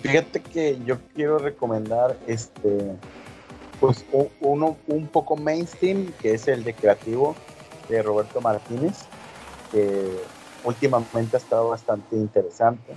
[0.00, 2.92] Fíjate que yo quiero recomendar este
[3.80, 4.04] pues
[4.40, 7.34] uno un poco mainstream que es el de creativo
[7.88, 9.06] de Roberto Martínez
[9.72, 10.16] que
[10.64, 12.96] últimamente ha estado bastante interesante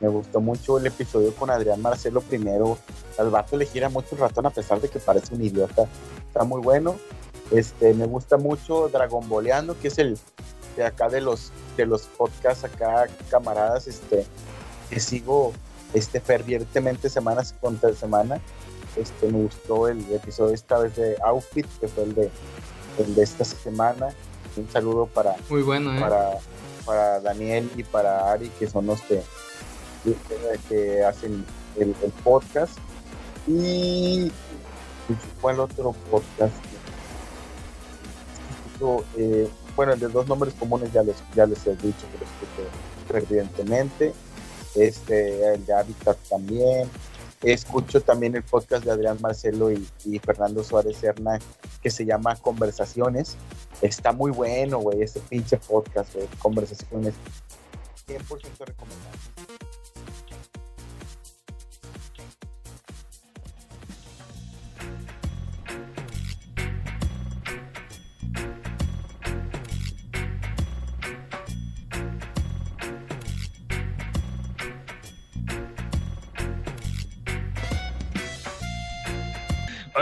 [0.00, 2.78] me gustó mucho el episodio con Adrián Marcelo primero
[3.18, 5.86] al vato le gira mucho el ratón a pesar de que parece un idiota
[6.26, 6.96] está muy bueno
[7.50, 10.18] este me gusta mucho Dragon Boleando que es el
[10.76, 14.26] de acá de los de los podcasts acá camaradas este
[14.90, 15.52] que sigo
[15.94, 18.40] este fervientemente semanas contra semana.
[18.96, 22.30] Este me gustó el episodio esta vez de Outfit, que fue el de
[22.98, 24.10] el de esta semana.
[24.56, 26.00] Un saludo para, Muy bueno, ¿eh?
[26.00, 26.38] para,
[26.84, 29.22] para Daniel y para Ari, que son los que,
[31.04, 31.44] hacen
[31.76, 32.78] el, podcast.
[33.46, 34.30] Y
[35.40, 36.54] ¿cuál otro podcast?
[39.16, 42.68] Eh, bueno, de dos nombres comunes ya les, ya les he dicho que lo escucho
[43.08, 44.12] fervientemente
[44.74, 46.88] este, el de Habitat también.
[47.44, 51.38] Escucho también el podcast de Adrián Marcelo y, Fernando Suárez Serna
[51.82, 53.36] que se llama Conversaciones.
[53.82, 57.14] Está muy bueno, güey, ese pinche podcast, güey, Conversaciones.
[58.06, 58.18] 100%
[58.64, 59.73] recomendado.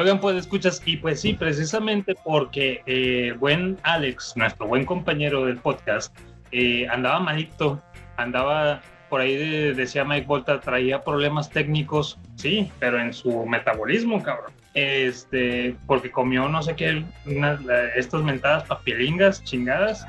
[0.02, 5.58] Oigan, pues escuchas, y pues sí, precisamente porque eh, buen Alex, nuestro buen compañero del
[5.58, 6.12] podcast,
[6.50, 7.80] eh, andaba malito,
[8.16, 14.20] andaba por ahí, de- decía Mike Volta, traía problemas técnicos, sí, pero en su metabolismo,
[14.24, 14.50] cabrón.
[14.74, 17.60] Este, porque comió no sé qué, unas,
[17.94, 20.04] estas mentadas papilingas chingadas.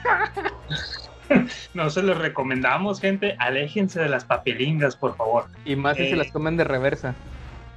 [1.76, 5.46] no se les recomendamos, gente, aléjense de las papilingas, por favor.
[5.66, 7.14] Y más si Eh, se las comen de reversa.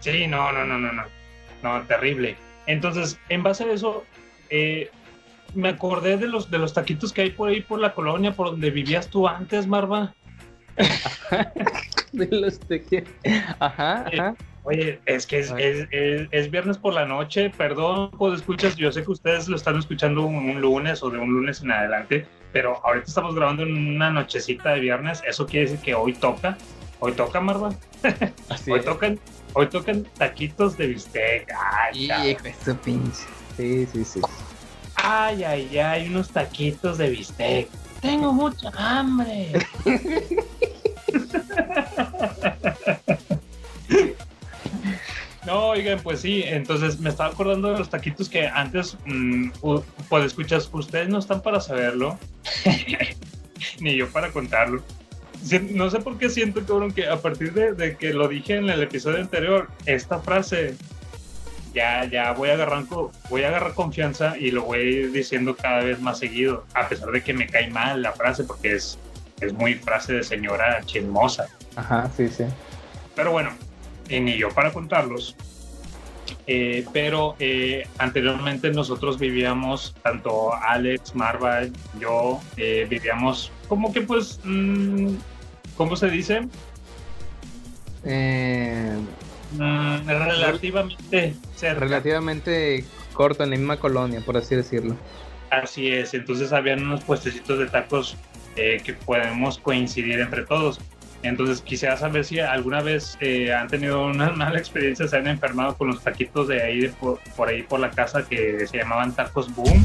[0.00, 1.02] Sí, no, no, no, no, no.
[1.66, 2.37] No, terrible.
[2.66, 4.05] Entonces, en base a eso,
[4.50, 4.88] eh,
[5.55, 8.50] me acordé de los, de los taquitos que hay por ahí por la colonia, por
[8.50, 10.14] donde vivías tú antes, Marva.
[12.12, 13.05] De los tequila.
[13.59, 14.35] Ajá, Eh, ajá.
[14.62, 18.90] Oye, es que es, es, es- es viernes por la noche, perdón, pues escuchas, yo
[18.90, 22.26] sé que ustedes lo están escuchando un, un lunes o de un lunes en adelante,
[22.52, 26.59] pero ahorita estamos grabando en una nochecita de viernes, eso quiere decir que hoy toca,
[26.98, 27.70] hoy toca, Marva,
[28.68, 29.20] hoy tocan,
[29.58, 32.04] hoy tocan taquitos de bistec, ay.
[32.30, 33.22] Hijo de pinche.
[33.56, 34.20] Sí, sí, sí.
[34.96, 37.68] Ay, ay, ay, unos taquitos de bistec.
[38.02, 39.52] Tengo mucha hambre.
[45.46, 49.80] No, oigan, pues sí, entonces me estaba acordando de los taquitos que antes, mm, u-
[50.08, 52.18] pues escuchas, ustedes no están para saberlo,
[53.80, 54.82] ni yo para contarlo.
[55.72, 58.68] No sé por qué siento, cabrón, que a partir de, de que lo dije en
[58.70, 60.77] el episodio anterior, esta frase
[61.77, 62.85] ya, ya voy a agarrar,
[63.29, 66.88] voy a agarrar confianza y lo voy a ir diciendo cada vez más seguido, a
[66.88, 68.99] pesar de que me cae mal la frase porque es,
[69.40, 71.46] es muy frase de señora chismosa.
[71.77, 72.44] Ajá, sí, sí.
[73.14, 73.51] Pero bueno,
[74.09, 75.37] y ni yo para contarlos.
[76.49, 81.62] Eh, pero eh, anteriormente nosotros vivíamos, tanto Alex, Marva,
[82.01, 85.14] yo, eh, vivíamos como que pues, mm,
[85.76, 86.46] ¿cómo se dice?
[88.05, 88.96] Eh,
[89.52, 91.81] Mm, relativamente cerca.
[91.81, 94.96] relativamente corto en la misma colonia, por así decirlo.
[95.50, 98.16] Así es, entonces habían unos puestecitos de tacos
[98.57, 100.81] eh, que podemos coincidir entre todos.
[101.22, 105.76] Entonces quisiera saber si alguna vez eh, han tenido una mala experiencia, se han enfermado
[105.76, 109.14] con los taquitos de ahí, de por, por ahí por la casa que se llamaban
[109.14, 109.85] tacos boom.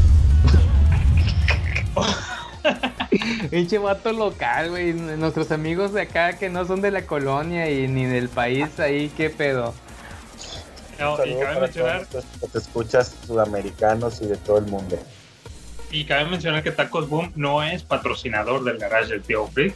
[3.50, 4.94] Pinche vato local, güey.
[4.94, 9.10] Nuestros amigos de acá que no son de la colonia y ni del país ahí,
[9.16, 9.74] qué pedo.
[11.00, 14.98] No, y cabe mencionar, que te escuchas sudamericanos y de todo el mundo.
[15.92, 19.74] y cabe mencionar que Tacos Boom no es patrocinador del garage del tío Freak.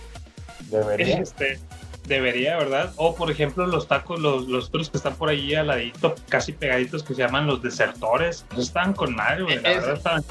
[0.69, 1.17] Debería.
[1.17, 1.59] Este,
[2.07, 2.93] debería, ¿verdad?
[2.97, 6.53] O por ejemplo los tacos, los, los otros que están por ahí al ladito, casi
[6.53, 8.45] pegaditos, que se llaman los desertores.
[8.57, 9.59] Están con madre, güey.
[9.61, 10.23] La Es- verdad están.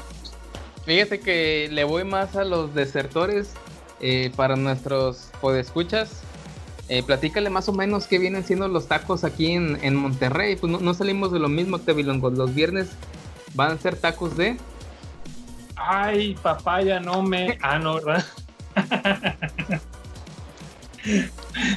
[0.85, 3.53] Fíjate que le voy más a los desertores
[4.01, 6.21] eh, para nuestros podescuchas.
[6.87, 10.55] Eh, platícale más o menos qué vienen siendo los tacos aquí en, en Monterrey.
[10.55, 12.29] Pues no, no salimos de lo mismo, Tevilongo.
[12.29, 12.89] Los viernes
[13.55, 14.57] van a ser tacos de.
[15.75, 17.57] Ay, papaya, no me.
[17.61, 18.25] Ah, no, ¿verdad?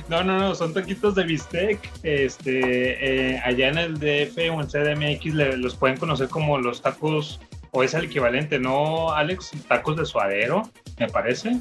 [0.08, 1.78] No, no, no, son taquitos de bistec.
[2.02, 7.40] Este, eh, allá en el DF o en CDMX los pueden conocer como los tacos,
[7.70, 9.50] o es el equivalente, ¿no, Alex?
[9.68, 10.62] Tacos de suadero,
[10.98, 11.58] me parece.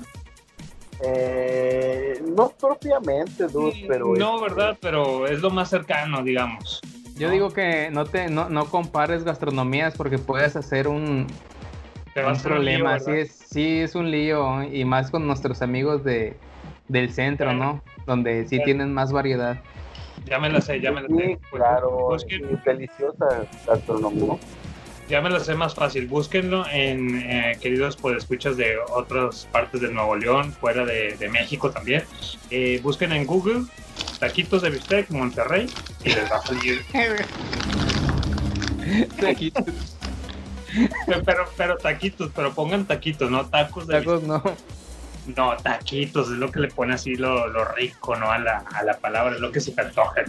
[1.04, 4.16] Eh, no propiamente, dude, pero.
[4.16, 4.78] no, este, ¿verdad?
[4.82, 6.82] Pero es lo más cercano, digamos.
[7.18, 11.28] Yo digo que no te no, no compares gastronomías porque puedes hacer un,
[12.14, 12.98] Te un problema.
[12.98, 14.64] lío, sí, es, sí, es un lío.
[14.64, 16.36] Y más con nuestros amigos de,
[16.88, 17.82] del centro, ¿no?
[18.06, 18.66] Donde sí Claro.
[18.66, 19.58] tienen más variedad.
[20.26, 21.40] Ya me la sé, ya me la Sí, sé.
[21.52, 24.34] Pues, claro, y deliciosa gastronomía.
[25.10, 26.08] Ya me lo sé más fácil.
[26.08, 31.30] Búsquenlo en eh, queridos pues escuchas de otras partes de Nuevo León, fuera de, de
[31.30, 32.04] México también.
[32.50, 33.64] Eh, busquen en Google
[34.20, 35.70] taquitos de bistec Monterrey
[36.04, 36.86] y les va a salir.
[39.20, 39.66] Taquitos,
[41.26, 44.42] pero, pero taquitos, pero pongan taquitos, no tacos de tacos no.
[44.42, 44.60] bistec.
[45.36, 48.32] No, taquitos, es lo que le pone así lo, lo rico, ¿no?
[48.32, 50.24] A la, a la palabra, es lo que se te antoja.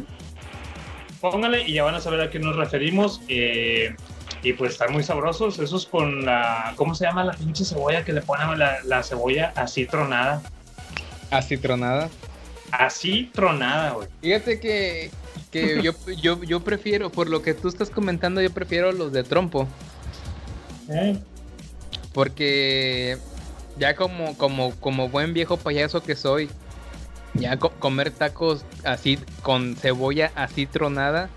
[1.20, 3.20] Pónganle y ya van a saber a qué nos referimos.
[3.28, 3.94] eh,
[4.42, 5.58] y pues están muy sabrosos.
[5.58, 6.72] Esos con la.
[6.76, 10.42] ¿Cómo se llama la pinche cebolla que le ponen la, la cebolla así tronada?
[11.30, 12.08] Acitronada.
[12.70, 14.08] Así tronada, güey.
[14.20, 15.10] Fíjate que,
[15.50, 19.24] que yo, yo, yo prefiero, por lo que tú estás comentando, yo prefiero los de
[19.24, 19.66] trompo.
[20.90, 21.18] Eh,
[22.12, 23.18] Porque
[23.78, 26.48] ya como, como, como buen viejo payaso que soy,
[27.34, 31.28] ya co- comer tacos así con cebolla así tronada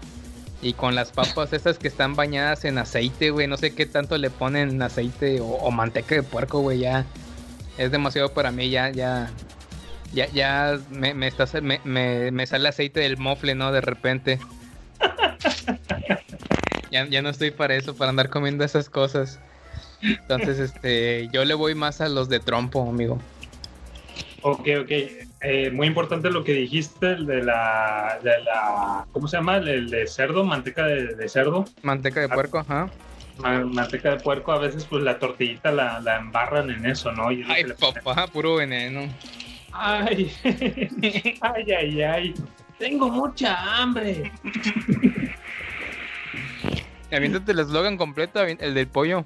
[0.61, 4.17] y con las papas esas que están bañadas en aceite, güey, no sé qué tanto
[4.17, 7.05] le ponen aceite o, manteca de puerco, güey, ya
[7.77, 9.31] es demasiado para mí, ya, ya,
[10.13, 13.71] ya, ya me sale aceite del mofle, ¿no?
[13.71, 14.39] De repente.
[16.91, 19.39] ya, ya no estoy para eso, para andar comiendo esas cosas.
[20.01, 23.19] Entonces, este, yo le voy más a los de trompo, amigo.
[24.41, 24.91] ok, ok.
[25.43, 29.05] Eh, muy importante lo que dijiste, el de la, de la.
[29.11, 29.57] ¿Cómo se llama?
[29.57, 31.65] El de cerdo, manteca de, de cerdo.
[31.81, 32.89] Manteca de puerco, ajá.
[33.39, 37.31] Ma- Manteca de puerco, a veces pues la tortillita la, la embarran en eso, ¿no?
[37.31, 39.11] Y es lo Ay, papá, puro veneno.
[39.71, 40.31] Ay,
[41.41, 42.33] ay, ay, ay.
[42.77, 44.31] Tengo mucha hambre.
[47.11, 49.25] Aviéntate el eslogan completo, el del pollo.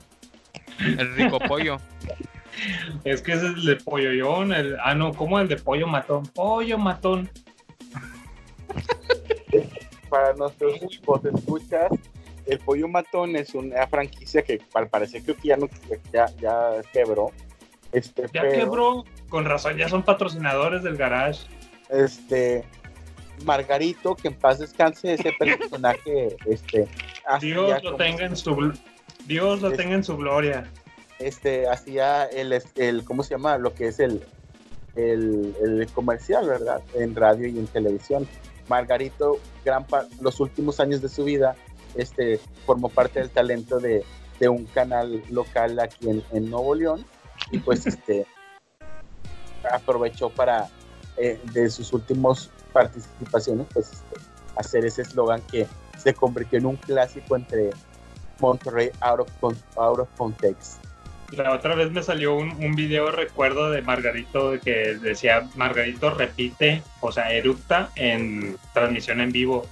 [0.80, 1.78] El rico pollo.
[3.04, 6.24] Es que ese es el de polloyón, el, ah no, ¿cómo el de pollo matón?
[6.34, 7.30] Pollo matón.
[10.10, 11.92] Para nuestros escuchas,
[12.46, 15.68] el Pollo Matón es una franquicia que al parecer creo que ya, no,
[16.14, 17.32] ya, ya quebró.
[17.92, 21.48] Este, Ya pero, quebró, con razón, ya son patrocinadores del garage.
[21.90, 22.64] Este,
[23.44, 26.88] Margarito, que en paz descanse ese personaje, este,
[27.26, 28.74] hacía Dios lo tenga en su
[29.26, 30.70] Dios lo tenga en su gloria.
[31.20, 33.58] Este, hacía el, el, ¿cómo se llama?
[33.58, 34.24] Lo que es el,
[34.96, 36.82] el, el comercial, ¿verdad?
[36.94, 38.28] En radio y en televisión.
[38.68, 39.86] Margarito, gran
[40.22, 41.56] los últimos años de su vida,
[41.96, 44.04] este, formó parte del talento de,
[44.40, 47.06] de un canal local aquí en, en Nuevo León
[47.52, 48.26] y pues este
[49.72, 50.68] aprovechó para
[51.18, 54.16] eh, de sus últimos participaciones pues este,
[54.56, 57.72] hacer ese eslogan que se convirtió en un clásico entre
[58.40, 60.84] Monterrey out of, con- out of context.
[61.38, 66.10] La otra vez me salió un, un video, recuerdo, de Margarito de que decía, Margarito
[66.12, 69.66] repite, o sea, eructa en transmisión en vivo.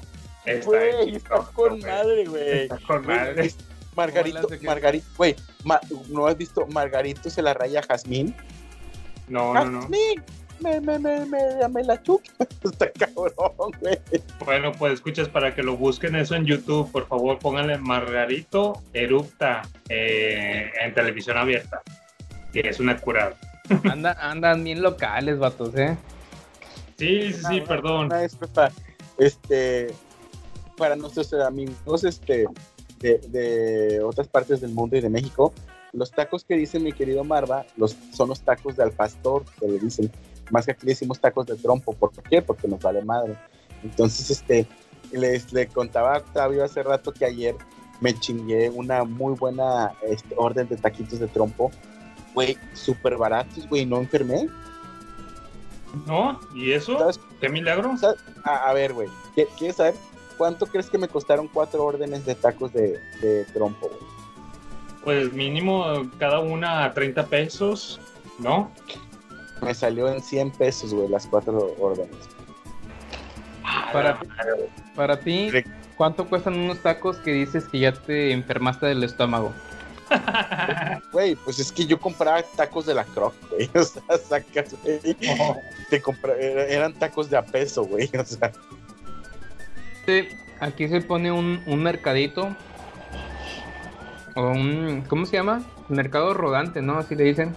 [0.45, 1.81] Está Güey, está con güey.
[1.81, 2.59] madre, güey.
[2.63, 3.51] Está con madre.
[3.95, 4.47] Margarito.
[4.63, 8.35] Margarito, güey, ma- ¿no has visto Margarito se la raya a Jazmín?
[9.27, 9.81] No, no, no.
[9.81, 10.23] Jazmín,
[10.63, 12.23] me, me, me, me, me la chupa.
[12.63, 13.99] Está cabrón, güey.
[14.43, 19.61] Bueno, pues escuchas para que lo busquen eso en YouTube, por favor pónganle Margarito Erupta
[19.89, 21.81] eh, en televisión abierta.
[22.53, 23.35] Y es una curada.
[23.91, 25.97] Anda, andan bien locales, vatos, ¿eh?
[26.97, 28.05] Sí, sí, sí, Una- perdón.
[28.07, 28.71] Una disculpa.
[29.17, 29.87] Este,
[30.77, 32.45] para nuestros amigos este,
[32.99, 35.53] de, de otras partes del mundo y de México,
[35.91, 39.67] los tacos que dice mi querido Marva los, son los tacos de al pastor, que
[39.67, 40.11] le dicen.
[40.51, 41.93] Más que aquí le decimos tacos de trompo.
[41.93, 42.41] ¿Por qué?
[42.41, 43.35] Porque nos vale madre.
[43.83, 44.67] Entonces, este,
[45.11, 47.55] les le contaba a Octavio hace rato que ayer
[48.01, 51.71] me chingué una muy buena este, orden de taquitos de trompo.
[52.33, 54.49] Güey, súper baratos, güey, no enfermé.
[56.07, 56.39] ¿No?
[56.55, 56.97] ¿Y eso?
[56.97, 57.19] ¿Sabes?
[57.39, 57.93] ¿Qué milagro?
[58.43, 59.93] A, a ver, güey, ¿qué- ¿quieres saber
[60.37, 63.87] cuánto crees que me costaron cuatro órdenes de tacos de, de trompo?
[63.87, 63.99] güey?
[65.03, 65.85] Pues mínimo
[66.17, 67.99] cada una a 30 pesos,
[68.39, 68.71] ¿no?
[69.63, 72.15] Me salió en 100 pesos, güey, las cuatro órdenes.
[73.91, 74.19] Para,
[74.95, 75.49] para ti,
[75.95, 79.51] ¿cuánto cuestan unos tacos que dices que ya te enfermaste del estómago?
[81.11, 83.69] Güey, pues es que yo compraba tacos de la Croc, güey.
[83.75, 84.99] O sea, sacas, güey.
[85.89, 88.09] Te compra- era- eran tacos de a peso, güey.
[88.19, 88.51] O sea,
[90.05, 90.27] Sí,
[90.59, 92.55] Aquí se pone un, un mercadito.
[94.35, 95.03] O un.
[95.07, 95.61] ¿Cómo se llama?
[95.89, 96.97] Mercado rodante, ¿no?
[96.97, 97.55] Así le dicen.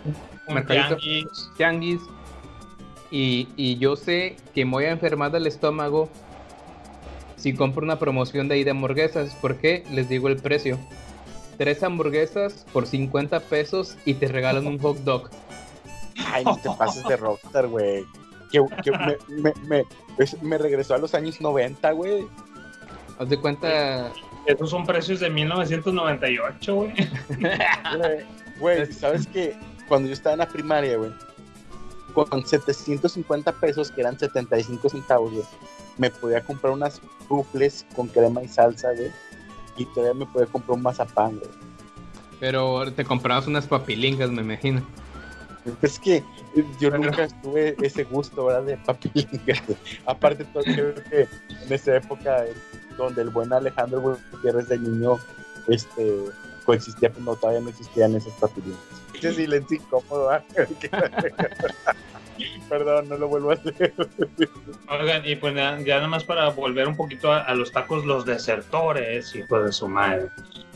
[0.49, 0.97] Mercadito.
[0.97, 1.51] tianguis.
[1.57, 2.01] Tianguis.
[3.11, 6.09] Y, y yo sé que me voy a enfermar del estómago
[7.37, 9.35] si compro una promoción de ahí de hamburguesas.
[9.37, 9.85] ¿Por qué?
[9.91, 10.79] Les digo el precio.
[11.59, 15.31] Tres hamburguesas por 50 pesos y te regalan un hot dog.
[16.33, 18.05] ay, no te pases de rockstar, güey.
[18.51, 19.85] Que, que me, me, me,
[20.43, 22.27] me regresó a los años 90, güey.
[23.19, 24.13] Haz de cuenta.
[24.47, 26.93] Esos son precios de 1998, güey.
[27.99, 28.25] Güey,
[28.59, 29.55] Güey, ¿sabes qué?
[29.89, 31.13] Cuando yo estaba en la primaria, güey,
[32.13, 35.45] con 750 pesos, que eran 75 centavos, güey,
[35.99, 39.11] me podía comprar unas rufles con crema y salsa, güey,
[39.77, 41.51] y todavía me podía comprar un mazapán, güey.
[42.41, 44.83] Pero te comprabas unas papilingas, me imagino.
[45.83, 46.23] Es que
[46.81, 48.63] yo nunca tuve ese gusto, ¿verdad?
[48.63, 49.63] De papilingas.
[50.07, 52.45] Aparte, todo, creo que en esa época
[52.97, 54.01] donde el buen Alejandro
[54.33, 55.19] Gutiérrez de niño
[55.69, 56.25] este,
[56.65, 58.81] coexistía, pues no, todavía no existían esas papilingas.
[59.19, 60.31] Ese silencio incómodo.
[62.69, 63.95] Perdón, no lo vuelvo a hacer.
[64.89, 68.27] Oigan, y pues ya, ya nada más para volver un poquito a, los tacos, los
[68.27, 70.29] desertores, hijo de su madre.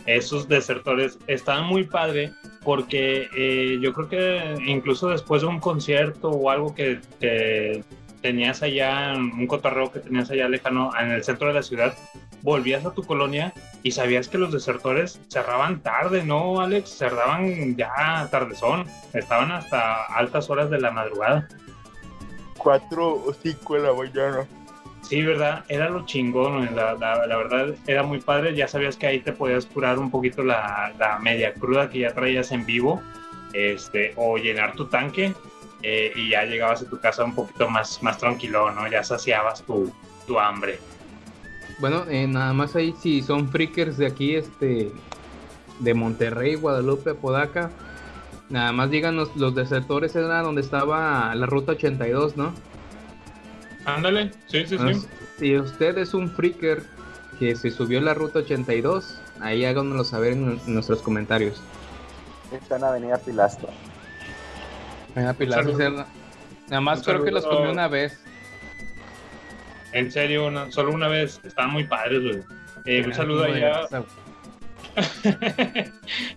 [0.07, 2.33] Esos desertores están muy padre
[2.65, 7.85] porque eh, yo creo que incluso después de un concierto o algo que, que
[8.23, 11.95] tenías allá, un cotorreo que tenías allá lejano en el centro de la ciudad,
[12.43, 13.53] volvías a tu colonia
[13.83, 16.91] y sabías que los desertores cerraban tarde, ¿no, Alex?
[16.99, 21.49] Cerraban ya tardezón, estaban hasta altas horas de la madrugada.
[22.59, 24.47] Cuatro o cinco de la mañana.
[25.03, 25.65] Sí, ¿verdad?
[25.69, 29.33] Era lo chingón, la, la- la verdad era muy padre, ya sabías que ahí te
[29.33, 33.01] podías curar un poquito la, la media cruda que ya traías en vivo,
[33.55, 35.33] este, o llenar tu tanque
[35.83, 38.87] eh, y ya llegabas a tu casa un poquito más, más tranquilo, ¿no?
[38.89, 39.93] Ya saciabas tu,
[40.27, 40.79] tu hambre.
[41.79, 44.93] Bueno, eh, nada más ahí si son freakers de aquí, este,
[45.79, 47.71] de Monterrey, Guadalupe, Podaca,
[48.51, 52.53] nada más díganos, los desertores era donde estaba la ruta 82, ¿no?
[53.87, 55.07] Ándale, sí, sí, sí.
[55.39, 56.83] Si usted es un freaker
[57.39, 61.63] que se subió la ruta 82, ahí háganoslo saber en, en nuestros comentarios.
[62.53, 63.71] Está en Avenida Pilastro.
[65.15, 65.65] Venga, Pilar.
[65.77, 66.07] Cerda.
[66.69, 68.19] Nada más Un creo que los comí una vez.
[69.93, 72.41] En serio, una- solo una vez, estaban muy padres, güey.
[72.85, 73.81] Eh, un Ah, saludo allá,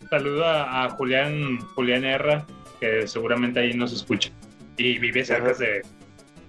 [0.09, 2.45] saludo a, a Julián, Julián Herra,
[2.79, 4.29] que seguramente ahí nos escucha
[4.77, 5.81] y vive cerca de,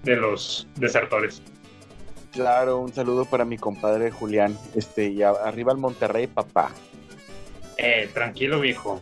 [0.03, 1.43] de los desertores.
[2.33, 4.59] Claro, un saludo para mi compadre Julián.
[4.75, 6.71] Este, y a- arriba el Monterrey, papá.
[7.77, 9.01] Eh, tranquilo, viejo.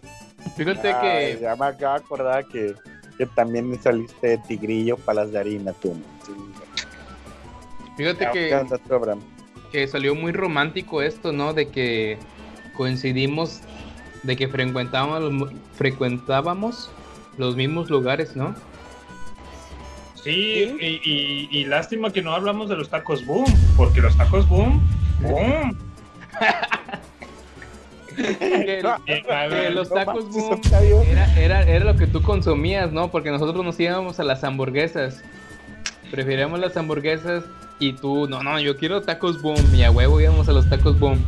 [0.57, 2.75] Fíjate que Ya me acabo de acordar que,
[3.23, 5.95] que también saliste de tigrillo palas de harina, tú.
[6.27, 6.33] Sí.
[7.97, 8.67] Fíjate ¿Qué que,
[9.71, 11.53] que salió muy romántico esto, ¿no?
[11.55, 12.19] De que
[12.77, 13.61] coincidimos,
[14.25, 16.91] de que frecuentábamos, frecuentábamos
[17.39, 18.55] los mismos lugares, ¿no?
[20.15, 23.45] Sí, y, y- y lástima que no hablamos de los tacos boom,
[23.77, 24.81] porque los tacos boom,
[25.21, 25.77] boom.
[28.15, 30.61] Que, que los tacos boom
[31.07, 33.11] era, era, era lo que tú consumías, ¿no?
[33.11, 35.23] Porque nosotros nos íbamos a las hamburguesas.
[36.11, 37.45] Preferíamos las hamburguesas
[37.79, 39.75] y tú, no, no, yo quiero tacos boom.
[39.75, 41.19] Y a huevo íbamos a los tacos boom.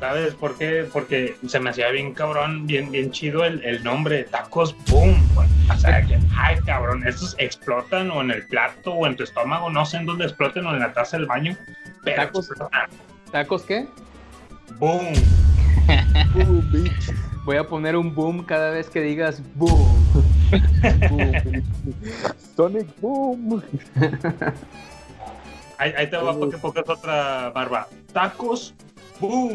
[0.00, 0.84] ¿Sabes por qué?
[0.92, 5.16] Porque se me hacía bien cabrón, bien, bien chido el, el nombre, tacos boom.
[5.72, 9.70] O sea, que, ay, cabrón, estos explotan o en el plato o en tu estómago,
[9.70, 11.56] no sé en dónde exploten o en la taza del baño,
[12.02, 12.48] pero Tacos.
[12.50, 12.90] explotan.
[13.30, 13.86] ¿Tacos qué?
[14.78, 15.12] Boom.
[16.72, 17.12] Bitch.
[17.44, 19.88] Voy a poner un boom cada vez que digas boom.
[22.56, 23.62] Sonic Boom.
[25.78, 27.88] Ahí, ahí te va para que pongas otra barba.
[28.12, 28.74] Tacos
[29.20, 29.54] boom.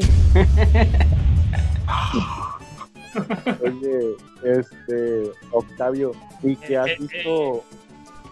[3.63, 6.11] Oye, este, Octavio,
[6.43, 7.63] ¿y qué has Eh, eh, visto?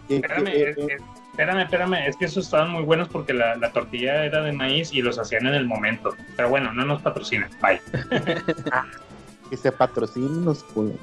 [0.08, 0.88] ¿Qué- Espérame, eh, es-
[1.36, 4.94] Espérame, espérame, es que esos estaban muy buenos porque la, la tortilla era de maíz
[4.94, 6.16] y los hacían en el momento.
[6.38, 7.50] Pero bueno, no nos patrocinan.
[7.62, 7.82] Bye.
[9.50, 10.96] que se patrocinen los culos.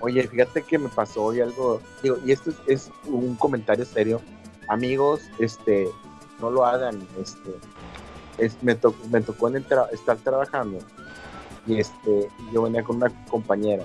[0.00, 4.20] Oye, fíjate que me pasó hoy algo, digo, y esto es, un comentario serio.
[4.66, 5.88] Amigos, este,
[6.40, 7.50] no lo hagan, este,
[8.38, 10.80] es, me, to- me tocó estar trabajando
[11.68, 13.84] y este, yo venía con una compañera.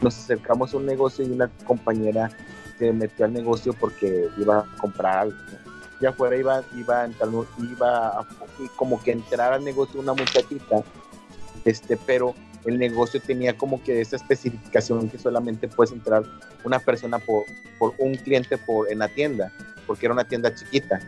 [0.00, 2.30] Nos acercamos a un negocio y una compañera
[2.78, 5.36] se metió al negocio porque iba a comprar algo.
[5.36, 5.66] ¿no?
[6.00, 8.26] Y afuera iba, iba, a entrar- iba a,
[8.76, 10.82] como que entrar al negocio una muchachita,
[11.64, 12.34] este, pero
[12.66, 16.24] el negocio tenía como que esa especificación que solamente puedes entrar
[16.64, 17.44] una persona por,
[17.78, 19.50] por un cliente por en la tienda,
[19.86, 21.00] porque era una tienda chiquita,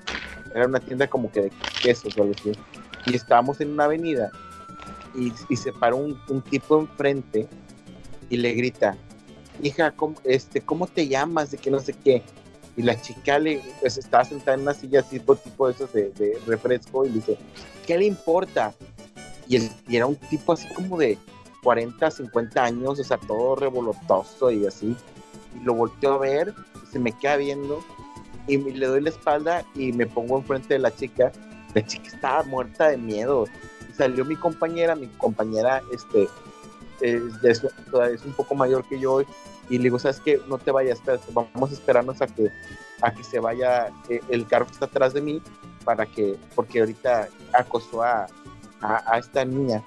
[0.54, 1.52] era una tienda como que de
[1.82, 2.26] quesos o.
[3.06, 4.30] Y estábamos en una avenida
[5.14, 7.48] y, y se paró un, un tipo enfrente
[8.30, 8.96] y le grita,
[9.62, 11.50] hija, ¿cómo, este, ¿cómo te llamas?
[11.50, 12.22] De que no sé qué.
[12.76, 16.38] Y la chica le, pues, estaba sentada en una silla así, por tipo de de,
[16.46, 17.38] refresco, y le dice,
[17.86, 18.72] ¿qué le importa?
[19.48, 21.18] Y, el- era un tipo así como de
[21.62, 24.96] 40, 50 años, o sea, todo revolotoso y así.
[25.61, 26.54] Y lo volteo a ver,
[26.92, 27.82] se me queda viendo,
[28.46, 31.32] y me- le doy la espalda y me pongo enfrente de la chica.
[31.74, 33.46] La chica estaba muerta de miedo.
[33.96, 36.28] Salió mi compañera, mi compañera, este,
[37.01, 37.68] es, de eso-
[38.12, 39.20] es un poco mayor que yo,
[39.70, 40.40] y le digo, ¿sabes qué?
[40.49, 41.01] No te vayas,
[41.32, 42.51] vamos a esperarnos a que,
[43.03, 45.42] a que se vaya eh, el carro que está atrás de mí,
[45.84, 48.26] para que, porque ahorita acosó a,
[48.80, 49.82] a, a esta niña.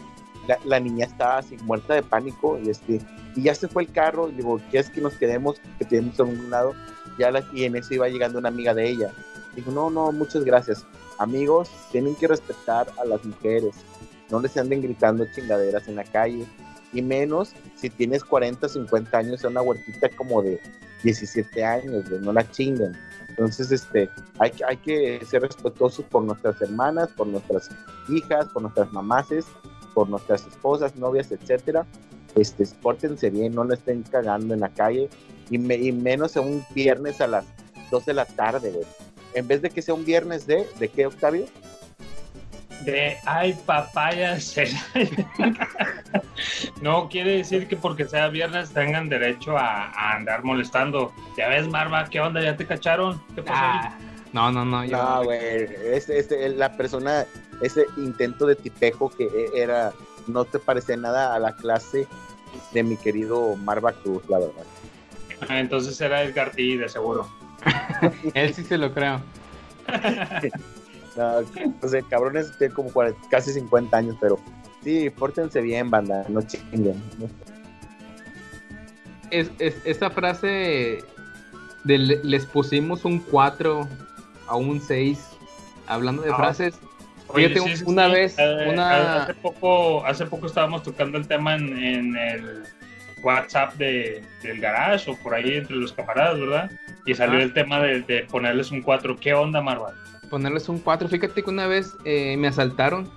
[0.66, 3.00] La, niña estaba así muerta de pánico y este
[3.36, 6.24] y ya se fue el carro y digo ¿quieres que nos quedemos que quedemos a
[6.24, 6.74] un lado
[7.20, 9.12] ya la, y en eso iba llegando una amiga de ella.
[9.56, 10.84] Dijo no no muchas gracias.
[11.20, 13.76] Amigos tienen que respetar a las mujeres.
[14.32, 16.48] No les anden gritando chingaderas en la calle
[16.94, 20.60] y menos si tienes 40 50 años una huertita como de
[21.04, 22.96] 17 años no la chinguen
[23.30, 27.70] entonces este hay, hay que ser respetuosos por nuestras hermanas por nuestras
[28.10, 29.46] hijas por nuestras mamases
[29.94, 31.86] por nuestras esposas, novias, etcétera,
[32.36, 35.10] este, pórtense bien, no le estén cagando en la calle
[35.50, 37.44] y, me- y menos en un viernes a las
[37.92, 38.72] 2 de la tarde.
[39.34, 41.46] En vez de que sea un viernes de, ¿de qué, Octavio?
[42.86, 44.80] De ay papaya será.
[46.82, 51.14] no quiere decir que porque sea viernes tengan derecho a, a andar molestando.
[51.38, 52.42] Ya ves, Marva, ¿qué onda?
[52.42, 53.22] ¿Ya te cacharon?
[53.36, 53.60] ¿Qué pasó?
[53.64, 53.98] Ah,
[54.34, 54.84] no, no, no.
[54.86, 55.40] Yo, No, güey,
[55.94, 57.26] este, este, la persona,
[57.62, 59.94] ese intento de tipejo que e- era,
[60.28, 62.08] no te parecía nada a la clase
[62.74, 64.64] de mi querido Marva Cruz, la verdad.
[65.50, 67.28] Ah, entonces era Edgar T, de seguro.
[68.34, 69.22] Él sí se lo creo.
[71.18, 71.40] No,
[71.82, 74.40] o sea, cabrones tienen como 40 casi 50 años, pero
[74.84, 77.02] sí, pórtense bien, banda, no chinguen.
[77.20, 77.28] ¿no?
[79.30, 81.00] Es, es- esa frase
[81.84, 83.88] de le- les pusimos un 4
[84.48, 85.26] a un 6,
[85.88, 86.36] hablando de Ah.
[86.36, 86.80] frases.
[87.28, 88.12] Oye, Fíjate, sí, sí, una sí.
[88.14, 89.24] vez, Eh, una...
[89.24, 92.64] Hace poco, hace poco estábamos tocando el tema en, en el
[93.24, 96.72] WhatsApp de, del garage o por ahí entre los camaradas, ¿verdad?
[97.06, 97.44] Y salió Ah.
[97.44, 99.16] el tema de, de ponerles un 4.
[99.18, 99.94] ¿Qué onda, Marva?
[100.32, 101.08] Ponerles un 4.
[101.10, 103.08] Fíjate que una vez eh, me asaltaron.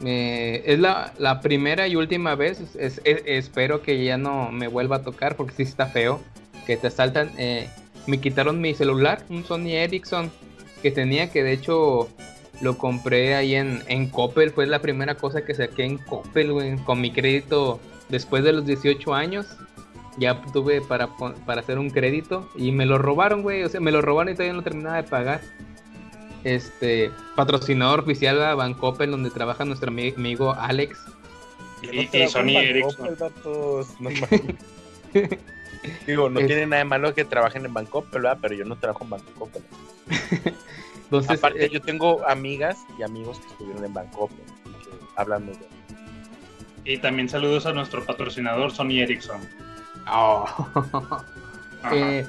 [0.00, 2.60] Es la, la primera y última vez.
[2.60, 6.20] es- es- es- espero que ya no me vuelva a tocar porque sí está feo.
[6.66, 7.30] Que te asaltan.
[7.36, 7.68] eh,
[8.06, 10.30] me quitaron mi celular, un Sony Ericsson
[10.82, 12.08] que tenía, que de hecho
[12.62, 14.50] lo compré ahí en, en Coppel.
[14.50, 18.64] Fue la primera cosa que saqué en Coppel, güey, con mi crédito después de los
[18.64, 19.46] 18 años.
[20.16, 21.08] Ya tuve para,
[21.46, 23.62] para hacer un crédito y me lo robaron, güey.
[23.64, 25.40] O sea, me lo robaron y todavía no terminaba de pagar
[26.44, 30.98] este patrocinador oficial a Bancoppel donde trabaja nuestro ami- amigo Alex.
[31.82, 33.16] Y, y Sony Ericsson.
[33.18, 34.30] no mames.
[36.06, 38.38] Digo, no Es- tiene nada de malo que trabajen en Bancoppel, ¿verdad?
[38.40, 39.62] Pero yo no trabajo en Bancoppel.
[41.04, 45.46] Entonces, Aparte, eh, yo tengo amigas y amigos que estuvieron en Bancoppel y que hablan
[45.46, 45.70] muy bien.
[46.84, 49.40] Y también saludos a nuestro patrocinador Sony Ericsson.
[50.10, 50.46] oh.
[51.92, 52.26] Eh,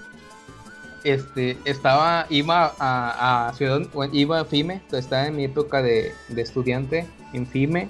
[1.04, 3.82] este estaba iba a, Ciudad
[4.12, 7.89] iba a FIME estaba en mi época de, de estudiante en FIME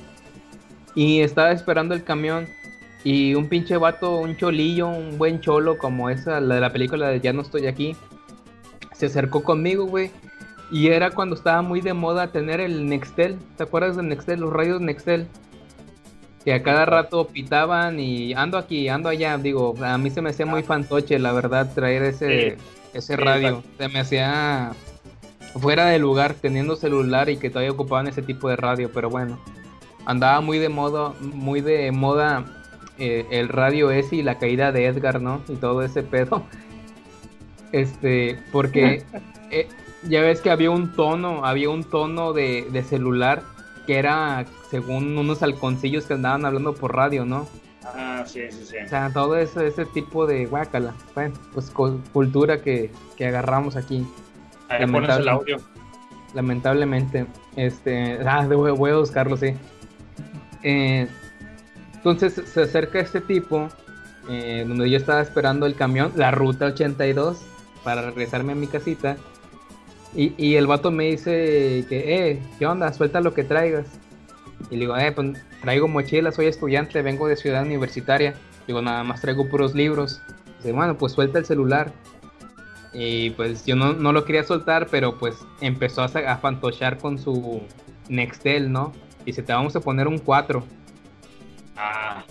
[0.95, 2.47] y estaba esperando el camión
[3.03, 7.07] y un pinche vato un cholillo un buen cholo como esa la de la película
[7.07, 7.95] de ya no estoy aquí
[8.93, 10.11] se acercó conmigo güey
[10.71, 14.51] y era cuando estaba muy de moda tener el Nextel ¿te acuerdas del Nextel los
[14.53, 15.27] radios Nextel
[16.43, 19.37] que a cada rato pitaban y ando aquí, ando allá.
[19.37, 22.57] Digo, a mí se me hacía muy fantoche, la verdad, traer ese,
[22.93, 23.63] ese Sí, radio.
[23.77, 24.71] Se me hacía
[25.59, 29.39] fuera de lugar teniendo celular y que todavía ocupaban ese tipo de radio, pero bueno,
[30.05, 32.45] andaba muy de moda, muy de moda
[32.97, 35.41] eh, el radio ese y la caída de Edgar, ¿no?
[35.47, 36.43] Y todo ese pedo.
[37.71, 39.03] Este, porque
[39.51, 39.67] eh,
[40.01, 43.43] ya ves que había un tono, había un tono de, de celular
[43.85, 47.47] que era según unos halconcillos que andaban hablando por radio, ¿no?
[47.85, 48.75] Ah, sí, sí, sí.
[48.85, 50.93] O sea, todo ese, ese tipo de guácala.
[51.15, 54.05] Bueno, pues cu- cultura que, que agarramos aquí.
[54.67, 55.57] Ahí pones el audio.
[56.33, 57.25] Lamentablemente.
[57.55, 58.19] Este.
[58.27, 59.53] Ah, voy a buscarlo, sí.
[60.63, 61.07] Eh,
[61.95, 63.69] entonces se acerca este tipo.
[64.29, 67.41] eh, donde yo estaba esperando el camión, la ruta 82,
[67.83, 69.17] para regresarme a mi casita.
[70.15, 72.91] Y, y el vato me dice que, eh, ¿qué onda?
[72.93, 73.87] Suelta lo que traigas.
[74.69, 75.29] Y le digo, eh, pues
[75.61, 78.35] traigo mochila, soy estudiante, vengo de ciudad universitaria.
[78.67, 80.21] Digo, nada más traigo puros libros.
[80.57, 81.91] Dice, bueno, pues suelta el celular.
[82.93, 87.19] Y pues yo no, no lo quería soltar, pero pues empezó a, a fantochear con
[87.19, 87.61] su
[88.09, 88.93] Nextel, ¿no?
[89.25, 90.63] Dice, te vamos a poner un 4.
[91.77, 92.23] Ah,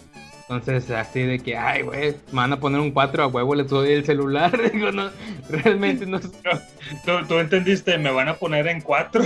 [0.43, 3.69] Entonces, así de que, ay, güey, me van a poner un 4 a huevo, les
[3.69, 4.51] doy el celular.
[4.73, 5.11] Digo, no,
[5.49, 6.19] realmente no.
[6.21, 6.31] ¿Tú,
[7.29, 9.23] tú entendiste, me van a poner en cuatro.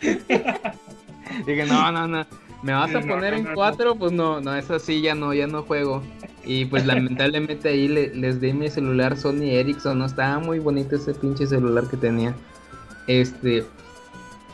[1.46, 2.26] Dije, no, no, no.
[2.62, 3.44] ¿Me vas a poner en.
[3.54, 3.94] 4?
[3.96, 6.02] Pues no, no, eso sí, ya no, ya no juego.
[6.44, 10.96] Y pues lamentablemente ahí le- les di mi celular Sony Ericsson, no estaba muy bonito
[10.96, 12.34] ese pinche celular que tenía.
[13.06, 13.64] Este,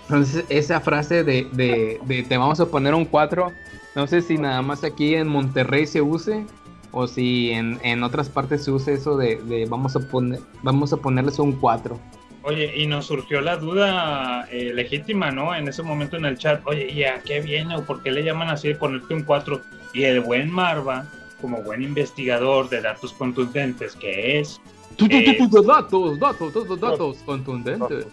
[0.02, 3.52] entonces esa frase de, de, de te vamos a poner un 4,
[3.94, 6.44] no sé si nada más aquí en Monterrey se use
[6.92, 10.92] o si en, en otras partes se use eso de, de vamos a poner vamos
[10.92, 11.98] a ponerles un 4.
[12.46, 15.52] Oye, y nos surgió la duda eh, legítima, ¿no?
[15.52, 18.22] En ese momento en el chat, oye, ¿y a qué viene o por qué le
[18.22, 19.60] llaman así de ponerte un 4?
[19.92, 21.06] Y el buen Marva,
[21.40, 24.60] como buen investigador de datos contundentes que es,
[24.96, 25.36] Tu, tu, Eh.
[25.66, 28.06] datos, datos, datos, datos contundentes.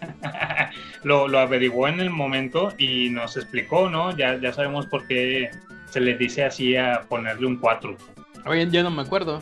[1.04, 4.14] lo, lo averiguó en el momento y nos explicó, ¿no?
[4.16, 5.50] Ya, ya sabemos por qué
[5.88, 7.96] se le dice así a ponerle un 4.
[8.44, 9.40] Oye, ya no me acuerdo.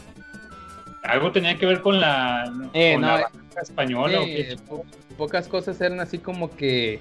[1.05, 3.31] Algo tenía que ver con la, Eh, con no, la
[3.63, 4.57] española o qué.
[4.69, 4.85] po-
[5.17, 7.01] pocas cosas eran así como que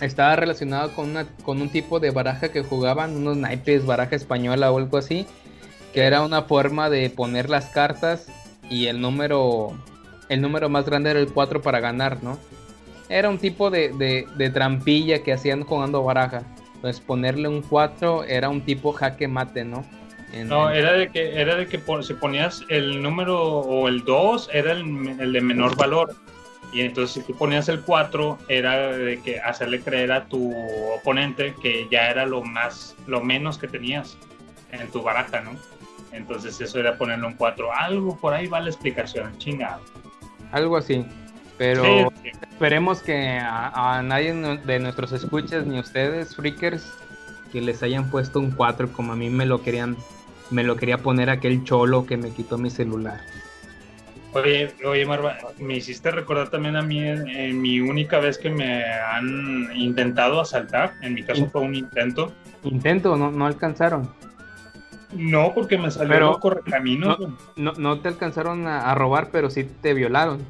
[0.00, 4.70] estaba relacionado con una con un tipo de baraja que jugaban unos naipes baraja española
[4.70, 5.26] o algo así
[5.92, 8.28] que era una forma de poner las cartas
[8.70, 9.72] y el número
[10.28, 12.38] el número más grande era el 4 para ganar no
[13.08, 16.42] era un tipo de, de, de trampilla que hacían jugando baraja.
[16.74, 19.82] Entonces ponerle un 4 era un tipo jaque mate no
[20.32, 23.88] En- No, en- era de que, era de que pon- si ponías el número o
[23.88, 26.14] el 2, era el, me- el de menor valor.
[26.72, 30.52] Y entonces si tú ponías el 4, era de que hacerle creer a tu
[30.94, 34.18] oponente que ya era lo más, lo menos que tenías
[34.70, 35.52] en tu baraja, ¿no?
[36.12, 37.72] Entonces eso era ponerle un 4.
[37.74, 39.80] Algo por ahí va la explicación, chingado.
[40.52, 41.04] algo así
[41.58, 42.30] pero Sí, sí.
[42.52, 46.86] Esperemos que a, a nadie de nuestros escuchas ni ustedes, freakers,
[47.52, 49.96] que les hayan puesto un 4 como a mí me lo querían,
[50.50, 53.20] me lo quería poner aquel cholo que me quitó mi celular.
[54.34, 58.50] Oye, oye, Marva, me hiciste recordar también a mí en, en mi única vez que
[58.50, 60.92] me han intentado asaltar.
[61.00, 62.32] En mi caso fue un intento.
[62.62, 64.10] Intento, no, no alcanzaron.
[65.14, 67.16] No, porque me salió Pero- los correcaminos.
[67.16, 67.30] güey.
[67.56, 70.44] No, no te alcanzaron a, a robar, pero sí te violaron.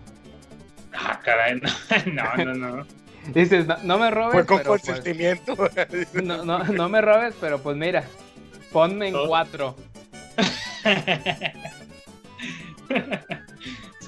[0.92, 1.60] Ah, caray,
[2.12, 2.76] no, no, no.
[2.78, 2.86] no.
[3.32, 5.54] Dices, no, no me robes, Fue con pues, consentimiento.
[6.24, 8.04] no, no, no me robes, pero pues mira,
[8.72, 9.76] ponme en Todo- 4.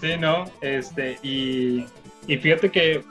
[0.01, 1.85] Sí, no, este, y,
[2.27, 3.05] y fíjate que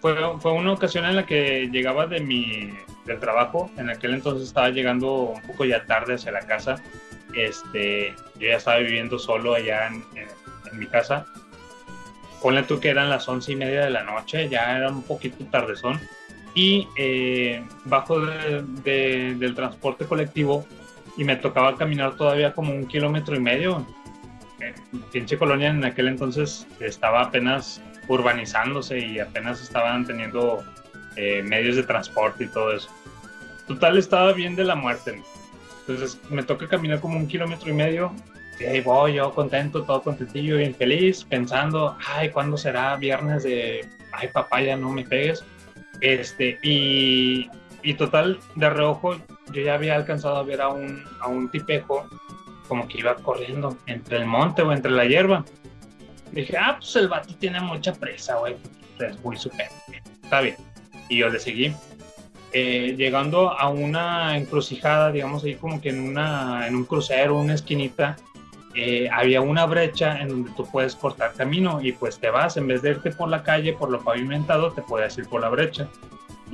[0.00, 2.72] fue, fue una ocasión en la que llegaba de mi,
[3.06, 6.82] del trabajo, en aquel entonces estaba llegando un poco ya tarde hacia la casa,
[7.36, 10.04] este, yo ya estaba viviendo solo allá en,
[10.76, 11.26] mi casa,
[12.40, 15.44] ponle tú que eran las once y media de la noche, ya era un poquito
[15.44, 16.00] tardezón,
[16.54, 20.66] y eh, bajo de- de- del transporte colectivo
[21.16, 23.86] y me tocaba caminar todavía como un kilómetro y medio,
[24.60, 24.74] eh,
[25.12, 30.64] pinche colonia en aquel entonces estaba apenas urbanizándose y apenas estaban teniendo
[31.16, 32.88] eh, medios de transporte y todo eso.
[33.66, 35.22] Total, estaba bien de la muerte.
[35.80, 38.12] Entonces me toca caminar como un kilómetro y medio.
[38.60, 43.88] Y ahí voy yo contento, todo contentillo, bien feliz, pensando, ay, ¿cuándo será viernes de,
[44.12, 45.44] ay, papaya, no me pegues?
[46.00, 47.50] Este, y,
[47.82, 49.16] y total, de reojo,
[49.52, 52.06] yo ya había alcanzado a ver a un, a un tipejo
[52.68, 55.44] como que iba corriendo entre el monte o entre la hierba.
[56.30, 58.56] Dije, ah, pues el vato tiene mucha presa, güey.
[58.98, 59.68] Es muy super.
[60.22, 60.56] Está bien.
[61.08, 61.74] Y yo le seguí.
[62.54, 67.54] Eh, llegando a una encrucijada, digamos ahí como que en, una, en un crucero, una
[67.54, 68.16] esquinita,
[68.74, 72.66] eh, había una brecha en donde tú puedes cortar camino y pues te vas, en
[72.66, 75.88] vez de irte por la calle, por lo pavimentado, te puedes ir por la brecha.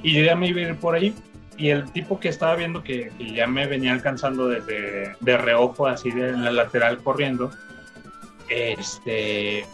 [0.03, 1.14] Y yo ya me iba a ir por ahí
[1.57, 6.11] y el tipo que estaba viendo que, ya me venía alcanzando desde de reojo, así
[6.12, 7.51] de en la lateral corriendo,
[8.49, 9.66] este,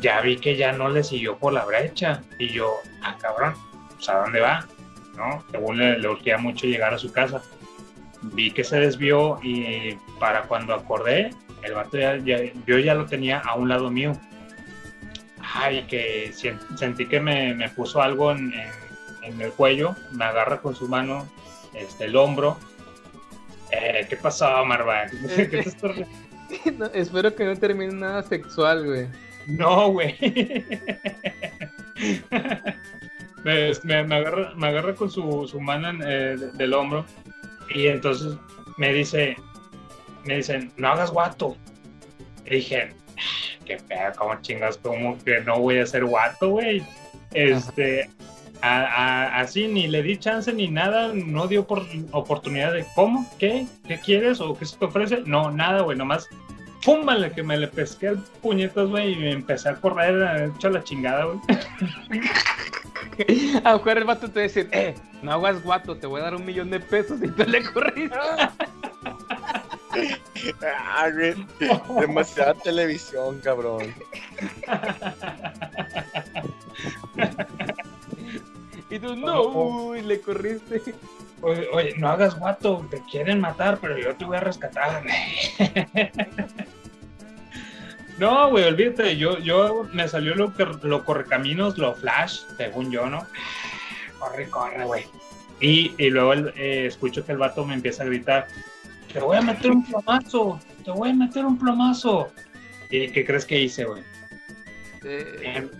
[0.00, 2.22] ya vi que ya no le siguió por la brecha.
[2.38, 3.54] Y yo, ah, cabrón,
[3.96, 4.66] pues a dónde va,
[5.16, 5.44] ¿no?
[5.50, 7.42] Según le, le urgía mucho llegar a su casa.
[8.22, 11.30] Vi que se desvió y para cuando acordé,
[11.62, 12.16] el vato ya,
[12.66, 14.12] yo ya lo tenía a un lado mío.
[15.40, 16.32] Ay, que
[16.76, 18.85] sentí que me, me puso algo en, en-
[19.26, 21.26] en el cuello, me agarra con su mano
[21.74, 22.56] este, el hombro.
[23.70, 25.06] Eh, ¿Qué pasó, Marva?
[25.36, 25.92] ¿Qué te estás
[26.78, 29.06] No, espero que no termine nada sexual, güey.
[29.46, 30.14] No, güey.
[33.44, 37.04] me, me- me agarra, me agarra con su, su mano eh, de- del hombro
[37.74, 38.34] y entonces
[38.76, 39.36] me dice,
[40.24, 41.56] me dicen, no hagas guato.
[42.46, 46.82] Y dije, "Ah, qué pedo, cómo chingas, como que no voy a ser guato, güey.
[47.32, 48.08] Este,
[48.62, 53.30] a- a- así ni le di chance ni nada, no dio por, oportunidad de, ¿cómo?
[53.38, 53.66] ¿Qué?
[53.86, 54.40] ¿Qué quieres?
[54.40, 55.22] ¿O qué se te ofrece?
[55.26, 56.28] No, nada, güey, nomás
[56.84, 57.04] ¡Pum!
[57.04, 60.70] Vale, que me le pesqué el puñetas, güey, y me empecé a correr, a echar
[60.70, 61.38] la chingada, güey.
[63.64, 66.20] A lo mejor el vato te va a decir, eh, no hagas guato, te voy
[66.20, 68.16] a dar un millón de pesos y tú le corriste.
[70.62, 71.34] Ah, güey.
[72.00, 73.82] Demasiada televisión, cabrón.
[78.90, 80.82] y tú, no, uy, le corriste.
[81.42, 85.02] Oye, oye, no hagas guato, te quieren matar, pero yo te voy a rescatar.
[88.18, 93.08] no, güey, olvídate, yo, yo me salió lo, que, lo correcaminos, lo flash, según yo,
[93.10, 93.26] ¿no?
[94.18, 95.04] Corre, corre, güey.
[95.60, 98.46] Y, y luego el- eh, escucho que el vato me empieza a gritar,
[99.12, 102.30] te voy a meter un plomazo, te voy a meter un plomazo.
[102.90, 104.02] ¿Y qué crees que hice, güey?
[105.04, 105.70] Em-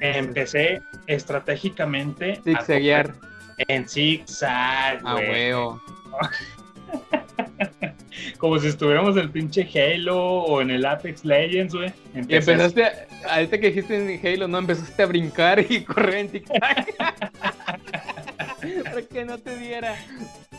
[0.00, 3.14] empecé estratégicamente Zigzaguear.
[3.68, 5.52] en zigzag, Ah, güey.
[8.38, 11.92] Como si estuviéramos en el pinche Halo o en el Apex Legends, güey.
[12.14, 12.92] Y empezaste, a-
[13.34, 16.56] ahorita que dijiste en Halo, no, empezaste a brincar y correr en TikTok.
[18.84, 19.94] Para que no te diera.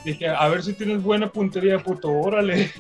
[0.06, 2.72] Dije, a ver si tienes buena puntería, puto, órale.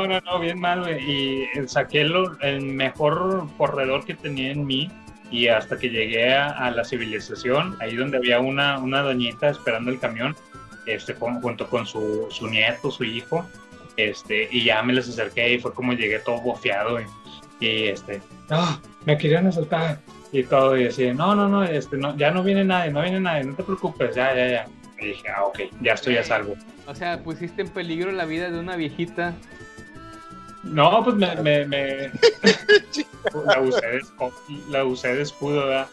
[0.00, 1.02] No, no, no, bien mal, güey.
[1.10, 4.90] Y eh, saqué lo- el mejor corredor que tenía en mí.
[5.30, 9.90] Y hasta que llegué a, a la civilización, ahí donde había una, una doñita esperando
[9.90, 10.36] el camión,
[10.86, 13.44] este, con- junto con su, su nieto, su hijo,
[13.96, 17.00] este, y ya me les acerqué y fue como llegué todo bofeado.
[17.00, 17.04] Y,
[17.60, 19.98] y, este, no, me querían asaltar
[20.30, 23.18] y todo, y así, no, no, no, este, no, ya no viene nadie, no viene
[23.20, 24.66] nadie, no te preocupes, ya, ya, ya.
[25.00, 26.54] Y dije, ah, ok, ya estoy a salvo.
[26.86, 29.34] O sea, pusiste en peligro la vida de una viejita.
[30.66, 32.10] No, pues me, me, me-
[33.46, 34.00] la usé de
[34.68, 35.88] la usé de escudo, ¿verdad?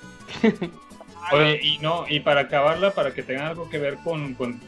[1.32, 4.60] Oye, y no, y para acabarla, para que tenga algo que ver con, con,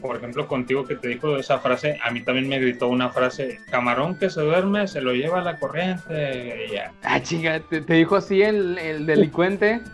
[0.00, 3.60] por ejemplo, contigo que te dijo esa frase, a mí también me gritó una frase,
[3.70, 6.92] camarón que se duerme, se lo lleva la corriente, y ya.
[7.02, 9.80] Ah, chinga, ¿te, te dijo así el, el delincuente?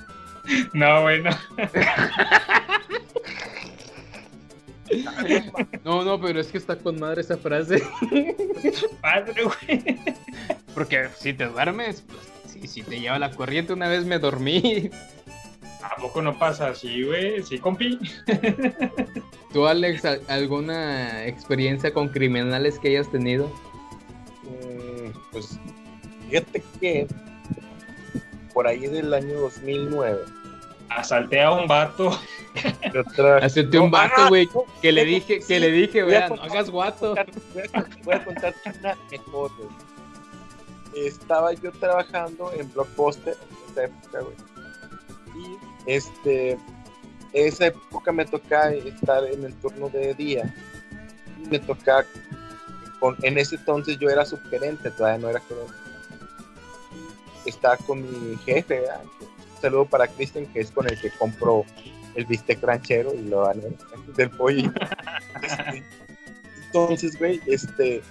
[0.72, 1.30] No, bueno.
[5.84, 7.82] No, no, pero es que está con madre esa frase.
[9.00, 9.98] Padre, güey.
[10.74, 14.90] Porque si te duermes, pues sí, si te lleva la corriente, una vez me dormí.
[15.82, 17.42] ¿A poco no pasa así, güey?
[17.42, 17.98] ¿Sí, compi?
[19.52, 23.52] ¿Tú, Alex, al- alguna experiencia con criminales que hayas tenido?
[24.44, 25.58] Mm, Pues
[26.28, 27.06] fíjate que
[28.54, 30.20] por ahí del año 2009.
[30.96, 32.18] Asalté a un vato.
[33.42, 34.48] Acepté un vato, ah, güey,
[34.80, 37.14] que le dije, sí, que le dije, vea, no contar- hagas guato.
[38.04, 41.06] Voy a, contarte una mejor, güey.
[41.06, 44.36] Estaba yo trabajando en Blockbuster en esa época, güey.
[45.34, 46.58] Y este,
[47.32, 50.54] esa época me tocaba estar en el turno de día.
[51.42, 52.04] Y me tocaba,
[53.00, 55.72] con, en ese entonces yo era subgerente, todavía no era gerente.
[57.46, 59.02] Estaba con mi jefe, ¿verdad?
[59.62, 61.64] Saludo para Cristian, que es con el que compro
[62.16, 63.62] el bistec ranchero y lo dan
[64.16, 64.72] del pollo.
[66.66, 68.02] Entonces, güey, este,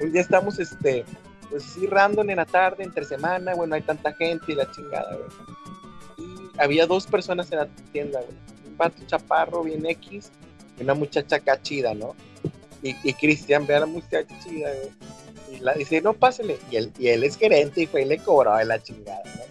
[0.00, 1.04] un día estamos, este,
[1.50, 4.70] pues así random en la tarde, entre semana, güey, no hay tanta gente y la
[4.70, 6.28] chingada, güey.
[6.28, 8.38] Y había dos personas en la tienda, güey.
[8.68, 10.30] Un vato chaparro, bien X,
[10.78, 12.14] y una muchacha acá chida, ¿no?
[12.80, 14.90] Y, y Cristian ve a la muchacha chida, güey.
[15.58, 16.58] Y la dice, no, pásale.
[16.70, 19.43] Y él, y él es gerente y fue y le cobró de la chingada, ¿no?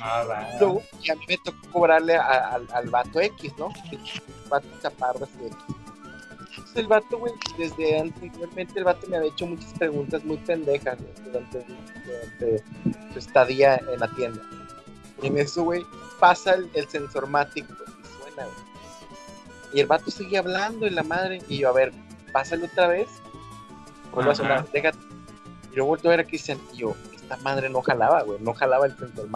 [0.00, 0.48] Ah.
[0.60, 3.68] Luego, y a mí me tocó cobrarle a- al- al vato X, ¿no?
[3.90, 3.98] El
[4.48, 5.56] vato chaparro X.
[6.50, 10.98] Entonces el vato, güey, desde anteriormente el vato me había hecho muchas preguntas muy pendejas
[11.24, 11.64] durante,
[12.04, 12.64] durante
[13.12, 14.42] su estadía en la tienda.
[15.22, 15.84] Y en eso, güey,
[16.20, 18.68] pasa el, el sensormatic güey, y suena, güey.
[19.74, 21.92] Y el vato seguía hablando y la madre, y yo, a ver,
[22.32, 23.08] pásale otra vez.
[24.12, 24.98] vuelve a sonar, déjate.
[25.72, 28.54] Y luego vuelto a ver a Cristian y yo, esta madre no jalaba, güey, no
[28.54, 29.26] jalaba el centro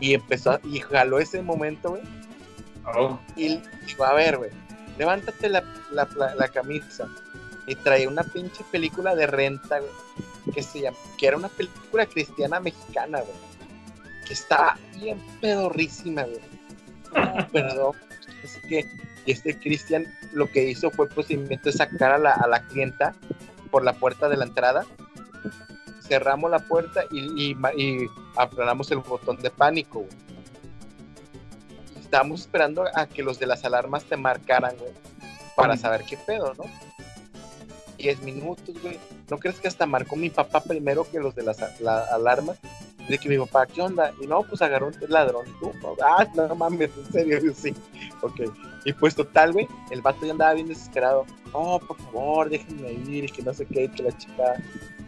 [0.00, 2.02] Y empezó, y jaló ese momento, güey.
[2.94, 4.50] Oh, Y digo, a ver, güey,
[4.98, 7.08] levántate la, la, la- la camisa.
[7.66, 9.90] Y trae una pinche película de renta, güey,
[10.54, 13.36] que se llama, que era una película cristiana mexicana, güey.
[14.26, 16.40] Que estaba bien pedorrísima, güey.
[17.14, 17.92] No, perdón.
[18.44, 18.84] Así que,
[19.26, 23.12] este Cristian lo que hizo fue procedimiento de sacar a la, a la clienta
[23.72, 24.86] por la puerta de la entrada.
[26.08, 30.26] Cerramos la puerta y, y, y aplanamos el botón de pánico, güey
[32.06, 34.92] estábamos esperando a que los de las alarmas te marcaran, güey,
[35.54, 36.64] para saber qué pedo, ¿no?
[37.98, 38.98] 10 minutos, güey.
[39.28, 42.58] ¿No crees que hasta marcó mi papá primero que los de las la alarmas?
[43.08, 44.12] De que mi papá, ¿qué onda?
[44.20, 45.46] Y no, pues agarró un ladrón.
[45.48, 47.74] Y tú, ah, no mames, en serio, Yo, sí.
[48.22, 48.40] Ok.
[48.84, 51.26] Y pues total, güey, el vato ya andaba bien desesperado.
[51.52, 54.54] Oh, por favor, déjenme ir, y que no sé qué, que la chica.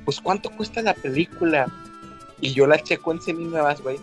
[0.09, 1.70] Pues, ¿cuánto cuesta la película?
[2.40, 3.98] Y yo la checo en seminuevas, güey.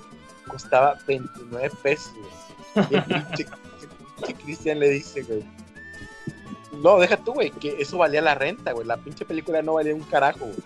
[0.47, 2.13] Costaba 29 pesos,
[2.75, 2.87] güey.
[2.91, 3.45] Y el pinche,
[4.43, 5.43] Cristian le dice, güey.
[6.83, 8.85] No, deja tú, güey, que eso valía la renta, güey.
[8.85, 10.57] La pinche película no valía un carajo, güey.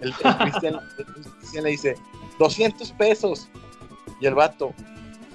[0.00, 1.96] El, el Cristian le dice,
[2.40, 3.48] 200 pesos.
[4.20, 4.74] Y el vato,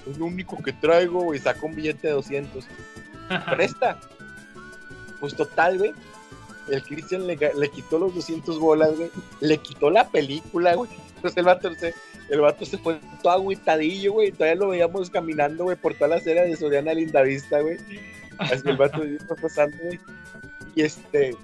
[0.09, 1.39] es lo único que traigo, güey.
[1.39, 2.65] Saca un billete de 200.
[3.55, 3.97] Presta.
[5.21, 5.93] Pues total, güey.
[6.69, 7.37] El Cristian le,
[7.69, 9.09] quitó los 200 bolas, güey.
[9.39, 10.89] Le quitó la película, güey.
[11.15, 11.93] Entonces el vato se,
[12.29, 14.31] el vato se fue todo agüitadillo, güey.
[14.31, 17.77] Todavía lo veíamos caminando, güey, por toda la acera de Soriana Lindavista, güey.
[18.37, 19.99] Así el vato iba pasando, güey.
[20.75, 21.35] Y este.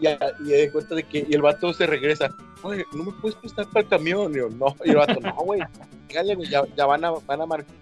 [0.00, 2.34] Y, y de cuenta de que y el vato se regresa.
[2.62, 4.32] Oye, ¿no me puedes prestar para el camión?
[4.32, 4.74] Y yo, no.
[4.84, 5.60] Y el vato, no, güey.
[6.08, 7.74] Ya, ya van a, van a marcar.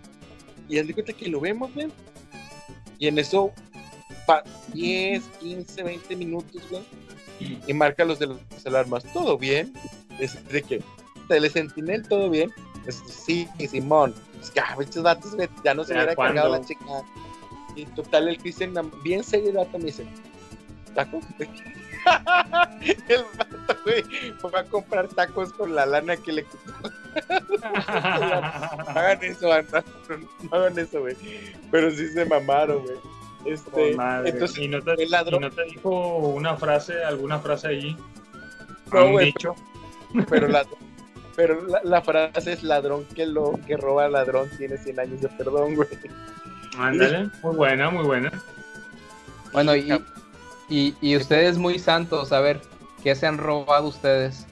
[0.69, 1.89] Y él de cuenta que lo vemos, güey.
[2.99, 3.53] Y en eso,
[4.73, 6.83] 10, 15, 20 minutos, güey.
[7.67, 9.05] Y marca los de las alarmas.
[9.13, 9.73] ¿Todo bien?
[10.19, 10.83] Es de que,
[11.29, 12.51] Telesentinel, ¿todo bien?
[12.87, 14.15] Es, sí, Simón.
[14.41, 16.85] Es que, ah, estos datos, güey, ya no se ¿Ya hubiera cargado la chica.
[17.75, 20.07] Y total, el Cristian, bien serio, el vato me dice,
[20.95, 21.25] ¿tacos?
[23.09, 24.03] el vato, güey,
[24.39, 26.73] fue a comprar tacos con la lana que le quitó.
[28.89, 29.85] hagan eso, banda.
[30.51, 31.17] No hagan eso, güey.
[31.71, 32.97] Pero sí se mamaron, güey.
[33.47, 34.31] Este, con madre.
[34.31, 37.97] entonces, ¿Y, no te, el ladrón- y no te dijo una frase, alguna frase ahí?
[38.93, 39.55] No, ¿Un güey, dicho?
[40.29, 40.65] pero la,
[41.37, 45.29] pero la, la frase es ladrón que lo que roba ladrón tiene 100 años de
[45.29, 45.89] perdón, güey.
[46.79, 48.31] Ándale, muy buena, muy buena.
[49.53, 49.91] Bueno, y,
[50.69, 52.61] y, y ustedes muy santos, a ver,
[53.03, 54.47] ¿qué se han robado ustedes?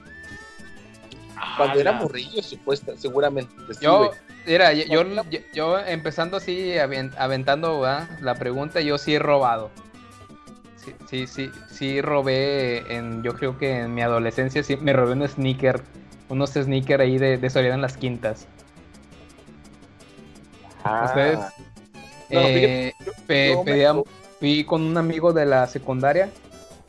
[1.57, 1.99] Cuando era Ala.
[2.01, 3.53] morrillo, supuesta, seguramente.
[3.73, 4.11] sí, Yo.
[4.45, 8.07] Mira, yo, yo, yo empezando así, aven- aventando ¿verdad?
[8.21, 9.71] la pregunta, yo sí he robado.
[10.77, 15.13] Sí, sí, sí, sí robé en, yo creo que en mi adolescencia sí me robé
[15.13, 15.81] un sneaker,
[16.29, 18.45] unos sneakers ahí de, de Soriana en las quintas.
[20.83, 21.39] Ah, Ustedes,
[22.29, 23.93] No, eh, yo- pe- pedía-
[24.39, 26.29] fui con un amigo de la secundaria,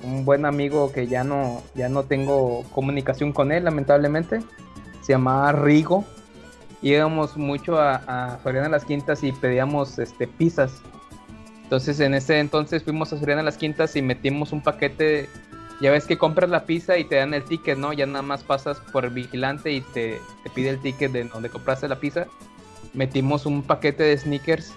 [0.02, 4.40] un buen amigo que ya no, ya no tengo comunicación con él, lamentablemente.
[5.02, 6.04] Se llamaba Rigo.
[6.82, 10.82] Íbamos mucho a, a Soriana Las Quintas y pedíamos este, pizzas.
[11.62, 15.28] Entonces en ese entonces fuimos a Soriana Las Quintas y metimos un paquete.
[15.80, 17.92] Ya ves que compras la pizza y te dan el ticket, ¿no?
[17.92, 20.20] Ya nada más pasas por el vigilante y te,
[20.54, 22.26] pide el ticket de donde compraste la pizza.
[22.94, 24.74] Metimos un paquete de sneakers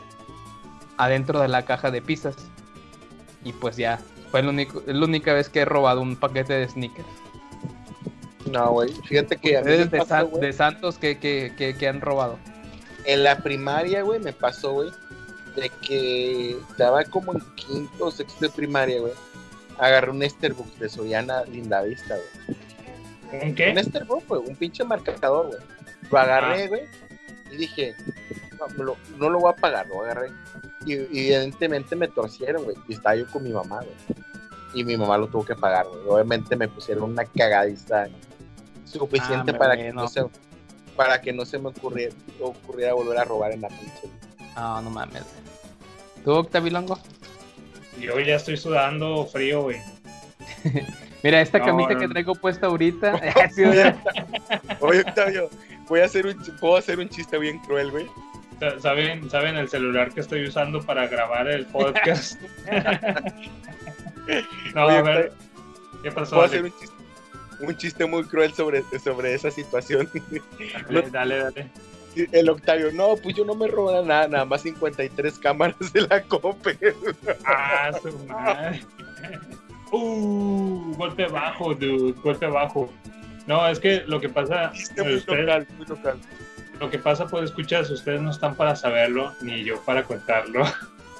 [0.97, 2.35] adentro de la caja de pizzas.
[3.43, 3.99] Y pues ya,
[4.31, 7.07] fue la única vez que he robado un paquete de sneakers.
[8.45, 8.89] No, güey.
[9.07, 12.01] Fíjate que a mí de, pasó, San- güey, de Santos que, que, que, que han
[12.01, 12.37] robado.
[13.05, 14.89] en la primaria, güey, me pasó, güey,
[15.55, 19.13] de que estaba como en quinto o sexto de primaria, güey.
[19.77, 23.41] Agarré un Esterbook de Soriana Lindavista, güey.
[23.41, 23.71] ¿Un Un qué?
[23.71, 25.59] Esterbook, güey, un pinche marcador, güey.
[26.11, 26.81] Lo agarré, güey,
[27.51, 27.95] y dije,
[28.59, 30.31] no, me lo- no lo voy a pagar, lo agarré.
[30.85, 32.75] Y, y evidentemente me torcieron, güey.
[32.87, 33.95] Y estaba yo con mi mamá, güey.
[34.73, 35.99] Y mi mamá lo tuvo que pagar, güey.
[36.07, 38.07] Obviamente me pusieron una cagadista
[38.89, 40.25] suficiente Ah, para que no se
[40.95, 44.09] para que no se me ocurriera, ocurriera volver a robar en la pinche.
[44.55, 45.23] No, no mames.
[46.25, 46.99] ¿Tú, Octavilongo?
[47.99, 49.77] Yo ya estoy sudando frío, güey.
[51.23, 53.13] Mira, esta No, camisa no, que traigo puesta ahorita.
[54.81, 55.49] Oye, Octavio,
[55.87, 58.07] voy a hacer un, puedo hacer un chiste bien cruel, güey.
[58.59, 62.41] Sa- ¿Saben, ¿Saben el celular que estoy usando para grabar el podcast?
[64.75, 65.33] no, Oye, a ver.
[66.03, 66.35] ¿Qué pasó?
[66.35, 66.95] Puedo hacer un chiste,
[67.59, 70.09] un chiste muy cruel sobre, sobre esa situación.
[70.89, 71.67] Dale, dale, dale.
[72.31, 76.21] El Octavio, no, pues yo no me robo nada, nada más 53 cámaras de la
[76.23, 76.77] COPE.
[77.45, 78.83] Ah, su madre.
[79.91, 82.91] Uh, golpe bajo, dude, golpe bajo.
[83.47, 84.71] No, es que lo que pasa...
[84.97, 86.19] muy ustedes- local, muy local.
[86.79, 90.63] Lo que pasa, pues escuchas, ustedes no están para saberlo, ni yo para contarlo.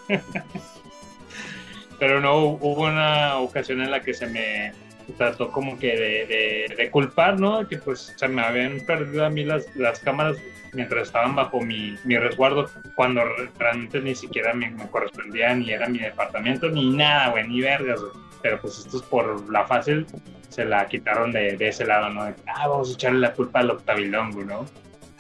[2.00, 4.72] Pero no, hubo una ocasión en la que se me
[5.18, 6.26] trató como que de,
[6.70, 7.68] de- de culpar, ¿no?
[7.68, 10.38] Que pues se me habían perdido a mí las, las cámaras
[10.74, 15.72] mientras estaban bajo mi, mi resguardo, cuando re- realmente ni siquiera me, me correspondía, ni
[15.72, 18.12] era mi departamento, ni nada, güey, ni vergas, güey.
[18.42, 20.06] Pero pues estos por la fácil
[20.50, 22.26] se la quitaron de, de ese lado, ¿no?
[22.26, 24.66] De, ah, vamos a echarle la culpa al octavilongo, ¿no?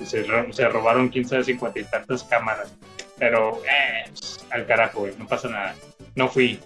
[0.05, 2.75] Se, se robaron 15 de 50 y tantas cámaras.
[3.17, 4.09] Pero, eh,
[4.51, 5.75] al carajo, güey, no pasa nada.
[6.15, 6.59] No fui.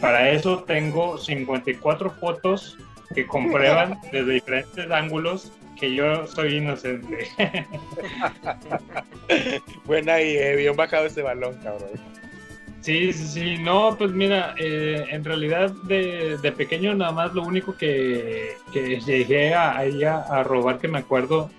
[0.00, 2.78] Para eso tengo 54 fotos
[3.14, 7.26] que comprueban desde diferentes ángulos que yo soy inocente.
[9.84, 11.88] Buena y eh, bien bajado ese balón, cabrón.
[12.82, 13.58] Sí, sí, sí.
[13.58, 19.00] No, pues mira, eh, en realidad de, de pequeño nada más lo único que, que
[19.00, 21.50] llegué a, a, a robar que me acuerdo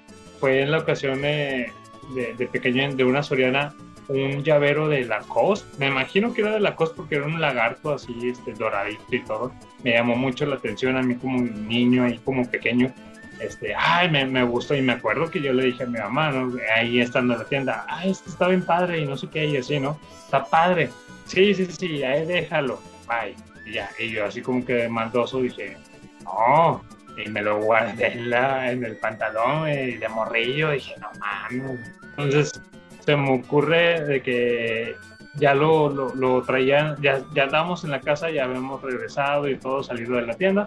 [0.41, 1.71] fue en la ocasión de,
[2.13, 3.73] de, pequeño de una soriana
[4.07, 5.77] un llavero de Lacoste.
[5.77, 9.53] Me imagino que era de Lacoste porque era un lagarto así, este, doradito y todo.
[9.83, 12.91] Me llamó mucho la atención a mí como un niño ahí como pequeño.
[13.39, 16.31] Este, ay, me, me gustó y me acuerdo que yo le dije a mi mamá,
[16.31, 16.57] ¿no?
[16.75, 19.57] ahí estando en la tienda, ay, este está bien padre y no sé qué, y
[19.57, 19.97] así, ¿no?
[20.25, 20.89] Está padre.
[21.25, 22.79] Sí, sí, sí, ahí déjalo.
[23.07, 23.35] Bye.
[23.65, 25.77] Y ya, y yo así como que maldoso dije,
[26.23, 26.83] no.
[27.25, 30.71] Y me lo guardé en, la- en el pantalón y de morrillo.
[30.71, 31.79] Dije, no mames.
[32.17, 32.61] Entonces
[32.99, 34.95] se me ocurre de que
[35.35, 39.83] ya lo, lo, traían, ya, ya andábamos en la casa, ya habíamos regresado y todo
[39.83, 40.65] salido de la tienda.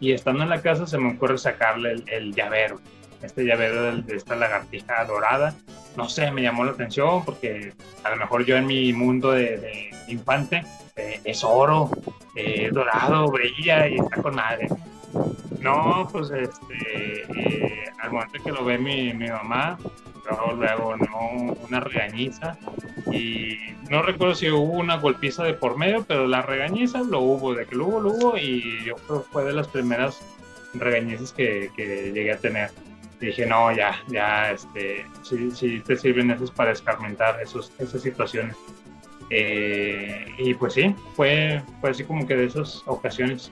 [0.00, 2.80] Y estando en la casa se me ocurre sacarle el, llavero.
[3.22, 5.54] Este llavero de esta lagartija dorada.
[5.96, 9.56] No sé, me llamó la atención porque a lo mejor yo en mi mundo de,
[9.58, 10.62] de infante
[10.96, 11.90] eh, es oro,
[12.36, 14.68] eh, dorado, brilla y está con madre.
[15.60, 19.78] No, pues este, eh, al momento que lo ve mi, mi mamá,
[20.28, 22.58] luego, luego no, una regañiza
[23.10, 23.58] y
[23.90, 27.66] no recuerdo si hubo una golpiza de por medio, pero la regañiza lo hubo, de
[27.66, 30.20] que lo hubo, lo hubo y yo creo que fue de las primeras
[30.74, 32.70] regañizas que, que llegué a tener.
[33.20, 38.56] Dije, no, ya, ya, este, sí, sí te sirven esos para escarmentar esos, esas situaciones.
[39.30, 43.50] Eh, y pues sí, fue, fue así como que de esas ocasiones.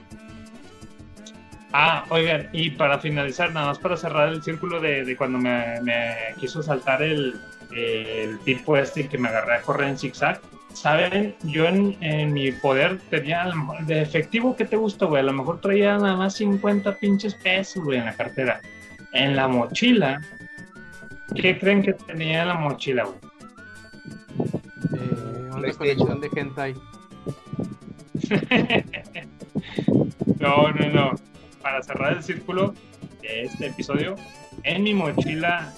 [1.75, 5.81] Ah, oigan, y para finalizar, nada más para cerrar el círculo de, de cuando me,
[5.81, 7.33] me quiso saltar el,
[7.75, 10.39] el tipo este que me agarré a correr en zigzag.
[10.73, 15.05] Saben, yo en, en mi poder tenía, a lo mejor- de efectivo, ¿qué te gusta,
[15.05, 15.21] güey?
[15.21, 18.61] A lo mejor traía nada más 50 pinches pesos, güey, en la cartera.
[19.11, 20.21] En la mochila,
[21.35, 23.17] ¿qué creen que tenía en la mochila, güey?
[24.95, 26.75] Eh, una colección de hentai.
[30.39, 31.11] No, no, no.
[31.63, 32.75] Para cerrar el círculo
[33.21, 34.15] de este episodio,
[34.63, 35.73] en mi mochila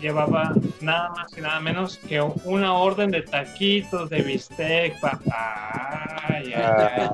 [0.00, 6.16] llevaba nada más y nada menos que una orden de taquitos de bistec, papá.
[6.28, 7.08] Ay, ay.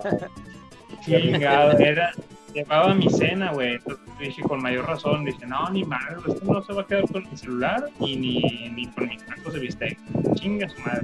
[1.04, 2.12] Chingado, era,
[2.54, 3.74] llevaba mi cena, güey.
[3.74, 7.04] Entonces dije con mayor razón, dije, no, ni madre, esto no se va a quedar
[7.10, 9.98] con mi celular y ni, ni con mis tacos de bistec.
[10.34, 11.00] Chinga su madre.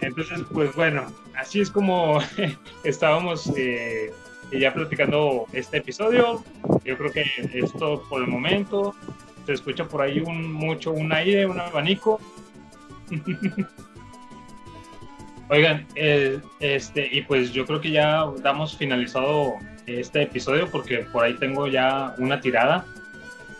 [0.00, 2.18] Entonces, pues bueno, así es como
[2.84, 4.12] estábamos eh,
[4.58, 6.42] ya platicando este episodio.
[6.84, 7.24] Yo creo que
[7.54, 8.94] es todo por el momento.
[9.46, 12.20] Se escucha por ahí un, mucho un aire, un abanico.
[15.48, 19.54] Oigan, eh, este, y pues yo creo que ya damos finalizado
[19.86, 22.86] este episodio porque por ahí tengo ya una tirada.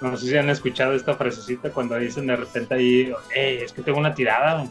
[0.00, 3.82] No sé si han escuchado esta frasecita cuando dicen de repente ahí, "Ey, es que
[3.82, 4.66] tengo una tirada.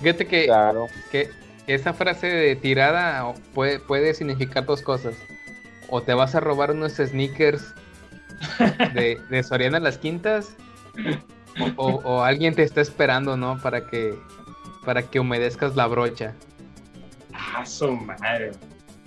[0.00, 0.88] Fíjate que, Claro.
[1.12, 1.30] que
[1.66, 5.14] esa frase de tirada puede, puede significar dos cosas.
[5.88, 7.74] O te vas a robar unos sneakers
[8.94, 10.54] de, de Soriana Las Quintas,
[11.76, 13.58] o, o- o alguien te está esperando, ¿no?
[13.60, 14.14] Para que,
[14.84, 16.34] para que humedezcas la brocha.
[17.32, 18.52] Ah, su madre.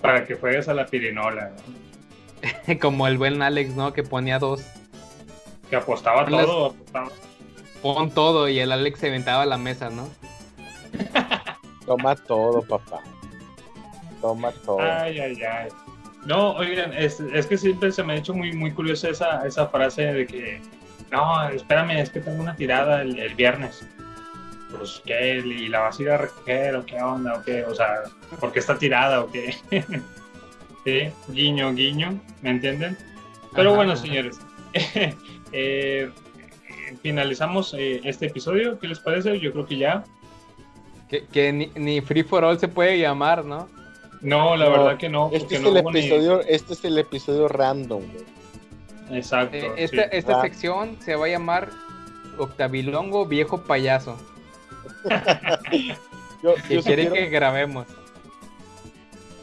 [0.01, 2.79] Para que juegues a la pirinola, ¿no?
[2.79, 3.93] Como el buen Alex, ¿no?
[3.93, 4.63] Que ponía dos.
[5.69, 6.65] Que apostaba Las- todo.
[6.67, 7.09] apostaba.
[7.81, 10.07] Pon todo y el Alex se aventaba a la mesa, ¿no?
[11.85, 12.99] Toma todo, papá.
[14.21, 14.79] Toma todo.
[14.81, 15.69] Ay, ay, ay.
[16.25, 19.67] No, oigan, es, es que siempre se me ha hecho muy, muy curiosa esa, esa
[19.67, 20.61] frase de que,
[21.11, 23.87] no, espérame, es que tengo una tirada el, el viernes.
[24.75, 25.37] Pues, ¿qué?
[25.37, 27.35] ¿Y la vas a ir a recoger o qué onda?
[27.35, 27.63] ¿O qué?
[27.63, 28.03] O sea,
[28.39, 29.55] ¿por qué está tirada o qué?
[30.83, 32.97] sí, guiño, guiño, ¿me entienden?
[33.55, 34.01] Pero Ajá, bueno, ajá.
[34.01, 34.39] señores,
[35.53, 36.11] eh,
[37.01, 38.77] finalizamos eh, este episodio.
[38.79, 39.39] ¿Qué les parece?
[39.39, 40.03] Yo creo que ya.
[41.09, 43.69] Que, que ni, ni Free for All se puede llamar, ¿no?
[44.21, 46.85] No, la No, verdad que no, Este porque es no el ni- episodio, este es
[46.85, 49.17] el episodio random, güey.
[49.19, 49.55] Exacto.
[49.55, 49.67] Eh, sí.
[49.77, 50.41] esta esta Ah.
[50.41, 51.69] sección se va a llamar
[52.37, 54.17] Octavilongo Viejo Payaso.
[56.43, 57.87] Yo, Que yo quiere que grabemos.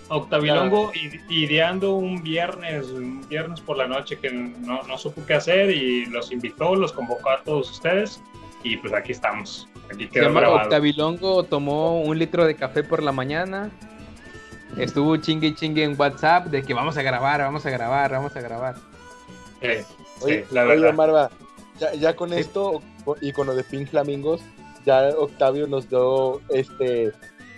[0.09, 5.35] Octavilongo ide- ideando un viernes, un viernes por la noche que no, no supo qué
[5.35, 8.20] hacer y los invitó, los convocó a todos ustedes
[8.62, 9.66] y pues aquí estamos.
[9.93, 10.62] Aquí Se quedó llama grabado.
[10.64, 13.70] Octavilongo tomó un litro de café por la mañana.
[14.77, 18.37] Estuvo chingue y chingue en WhatsApp de que vamos a grabar, vamos a grabar, vamos
[18.37, 18.77] a grabar.
[20.20, 20.93] Oye, la oye.
[20.93, 21.31] Marva,
[21.79, 22.83] ya, ya con esto
[23.20, 24.41] y con lo de Pink Flamingos,
[24.85, 27.12] ya Octavio nos dio este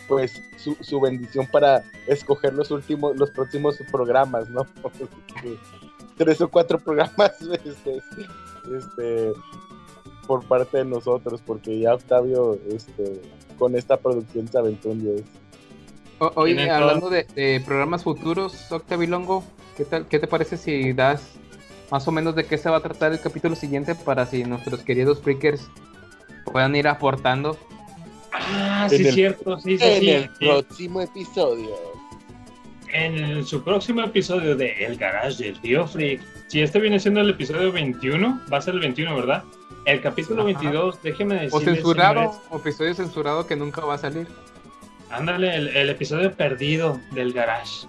[0.09, 4.67] pues su, su bendición para escoger los últimos, los próximos programas, ¿no?
[6.17, 7.33] Tres o cuatro programas
[7.64, 8.03] este,
[8.77, 9.33] este,
[10.27, 13.21] por parte de nosotros, porque ya Octavio este,
[13.59, 15.23] con esta producción se aventó un 10.
[16.19, 19.45] O- oye, hablando de, de programas futuros, Octavilongo,
[19.77, 21.33] ¿qué tal, qué te parece si das
[21.91, 24.81] más o menos de qué se va a tratar el capítulo siguiente para si nuestros
[24.81, 25.69] queridos freakers
[26.47, 27.57] puedan ir aportando?
[28.33, 30.11] Ah, sí, el- cierto, sí, sí, En sí.
[30.11, 30.47] el Sí.
[30.47, 31.71] próximo episodio.
[32.93, 36.21] En el- su próximo episodio de El Garage del Tío Freak.
[36.49, 39.45] Si este viene siendo el episodio 21, va a ser el 21, ¿verdad?
[39.85, 40.47] El capítulo Ajá.
[40.47, 41.55] 22, déjeme decirles.
[41.55, 44.27] O censurado, señores, o episodio censurado que nunca va a salir.
[45.11, 47.87] Ándale, el, el episodio perdido del Garage.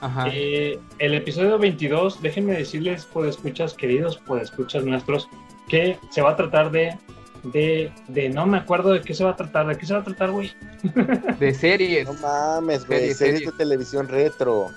[0.00, 0.28] Ajá.
[0.30, 5.28] Eh, el episodio 22, déjenme decirles, escuchas queridos, escuchas nuestros,
[5.68, 6.96] que se va a tratar de,
[7.44, 10.00] de, de, no me acuerdo de qué se va a tratar, de qué se va
[10.00, 10.52] a tratar, güey.
[11.40, 12.06] De series.
[12.06, 13.52] No mames, güey, Series, series series.
[13.52, 14.70] de televisión retro.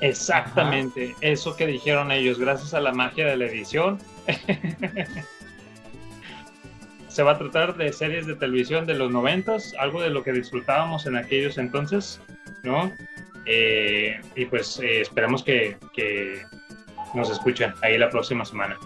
[0.00, 3.98] Exactamente, eso que dijeron ellos, gracias a la magia de la edición.
[7.14, 10.32] se va a tratar de series de televisión de los noventas, algo de lo que
[10.32, 12.20] disfrutábamos en aquellos entonces,
[12.64, 12.90] ¿no?
[13.46, 15.76] Eh, y pues eh, esperamos que,
[17.14, 18.76] nos escuchen ahí la próxima semana.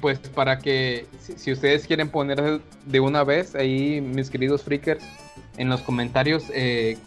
[0.00, 5.04] Pues para que, si, si ustedes quieren poner de una vez ahí, mis queridos freakers,
[5.58, 6.98] en los comentarios, eh,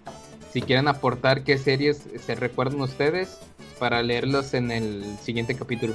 [0.54, 3.38] si quieren aportar qué series se recuerdan ustedes
[3.80, 5.93] para leerlos en el siguiente capítulo.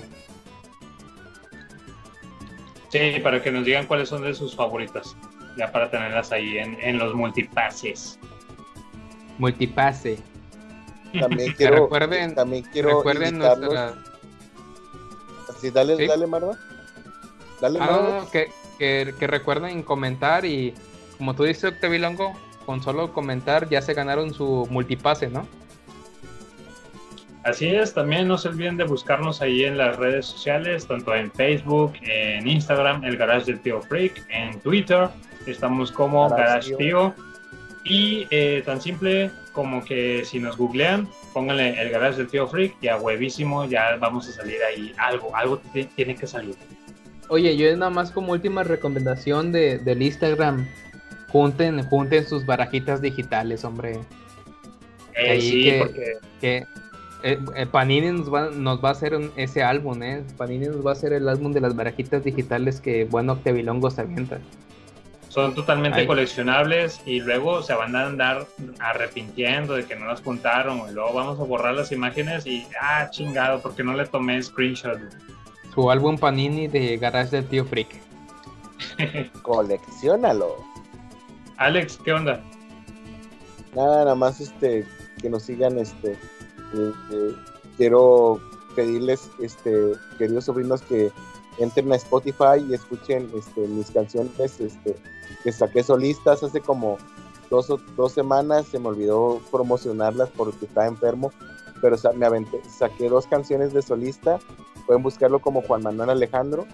[2.90, 5.14] Sí, para que nos digan cuáles son de sus favoritas,
[5.56, 8.18] ya para tenerlas ahí en, en los multipases.
[9.38, 10.18] Multipase.
[11.20, 13.94] También Que quiero, recuerden- también quiero Recuerden nuestra...
[15.60, 16.06] Sí, dale, ¿Sí?
[16.06, 16.56] dale, Marva.
[17.60, 18.18] Dale, Ah, no, Marva.
[18.20, 20.72] no, que, que, que recuerden comentar y
[21.18, 22.32] como tú dices, Octavilongo,
[22.64, 25.46] con solo comentar ya se ganaron su multipase, ¿no?
[27.48, 31.30] Así es, también no se olviden de buscarnos ahí en las redes sociales, tanto en
[31.32, 35.08] Facebook, en Instagram, el Garage del Tío Freak, en Twitter,
[35.46, 36.76] estamos como Garage Garage Tío.
[36.76, 37.14] Tío.
[37.84, 42.74] Y eh, tan simple como que si nos googlean, pónganle el Garage del Tío Freak
[42.82, 44.92] y a huevísimo ya vamos a salir ahí.
[44.98, 45.60] Algo, algo
[45.96, 46.54] tiene que salir.
[47.28, 50.66] Oye, yo nada más como última recomendación de, del Instagram,
[51.28, 54.00] junten, junten sus barajitas digitales, hombre.
[55.14, 56.66] Eh, Ahí sí, que- porque Que
[57.22, 60.22] eh, eh, Panini nos va, nos va a hacer un- ese álbum, ¿eh?
[60.36, 64.02] Panini nos va a hacer el álbum de las barajitas digitales que bueno Octavilongo se
[64.02, 64.38] avienta.
[65.28, 66.06] son totalmente Ahí.
[66.06, 68.46] coleccionables y luego se van a andar
[68.80, 73.08] arrepintiendo de que no las juntaron y luego vamos a borrar las imágenes y ah
[73.10, 74.98] chingado porque no le tomé screenshot
[75.74, 77.88] Su álbum Panini de Garage del Tío Freak.
[79.42, 80.56] Colecciónalo.
[81.56, 82.40] Alex qué onda
[83.74, 84.86] Nada, nada más este,
[85.20, 86.16] que nos sigan, este,
[86.74, 87.34] eh,
[87.76, 88.40] quiero
[88.74, 91.10] pedirles, este, queridos sobrinos, que
[91.58, 94.96] entren a Spotify y escuchen este, mis canciones, este,
[95.42, 96.98] que saqué solistas hace como
[97.50, 101.32] dos, o- dos semanas, se me olvidó promocionarlas porque estaba enfermo,
[101.80, 104.38] pero sa- me aventé, saqué dos canciones de solista,
[104.86, 106.66] pueden buscarlo como Juan Manuel Alejandro,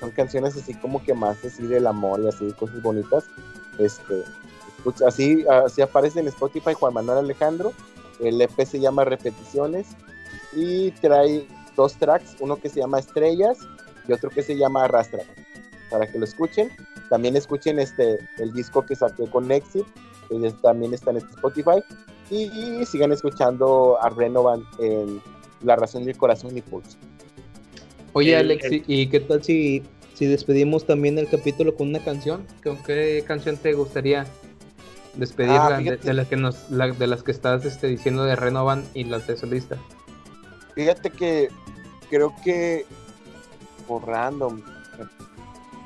[0.00, 3.24] son canciones así como que más así del amor y así, cosas bonitas,
[3.78, 4.24] este,
[4.78, 7.72] escucha, así, así aparece en Spotify Juan Manuel Alejandro,
[8.20, 9.86] el EP se llama Repeticiones
[10.54, 13.58] y trae dos tracks, uno que se llama Estrellas
[14.08, 15.22] y otro que se llama Arrastra,
[15.90, 16.70] para que lo escuchen.
[17.08, 19.86] También escuchen este el disco que saqué con Exit,
[20.28, 21.82] que también está en este Spotify
[22.30, 22.44] y,
[22.80, 25.20] y sigan escuchando a Renovan en
[25.62, 26.96] La Razón del Corazón y Pulso.
[28.14, 29.82] Oye, Alex, el- ¿y- ¿y qué tal si,
[30.14, 32.46] si despedimos también el capítulo con una canción?
[32.62, 34.26] ¿Con qué canción te gustaría
[35.14, 38.36] despedirla Ah, de, de las que nos, la- de las que estás este, diciendo de
[38.36, 39.76] Renovan y las de solista?
[40.74, 41.48] Fíjate que
[42.10, 42.86] creo que
[43.86, 44.62] por random.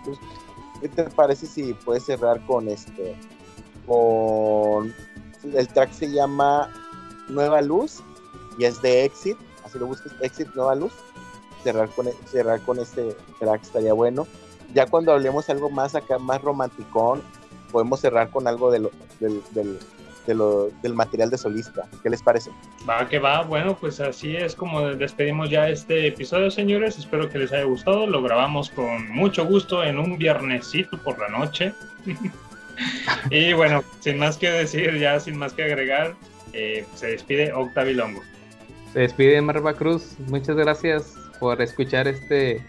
[0.04, 0.18] pues,
[0.80, 3.16] ¿Qué te parece si puedes cerrar con este?
[3.86, 4.92] Con
[5.54, 6.70] el track se llama
[7.28, 8.00] Nueva Luz
[8.58, 10.92] y es de Exit, así lo buscas, Exit Nueva Luz.
[11.64, 14.26] Cerrar con, cerrar con este track estaría bueno.
[14.74, 17.22] Ya cuando hablemos algo más acá, más romanticón,
[17.70, 18.90] podemos cerrar con algo de lo,
[19.20, 19.78] del, del,
[20.26, 21.86] de lo- del material de solista.
[22.02, 22.50] ¿Qué les parece?
[22.88, 26.98] Va que va, bueno, pues así es como despedimos ya este episodio, señores.
[26.98, 28.06] Espero que les haya gustado.
[28.06, 31.72] Lo grabamos con mucho gusto en un viernesito por la noche.
[33.30, 36.14] y bueno, sin más que decir, ya sin más que agregar,
[36.52, 38.22] eh, se despide Octavi Longo.
[38.92, 40.16] Se despide Marva Cruz.
[40.28, 42.62] Muchas gracias por escuchar este,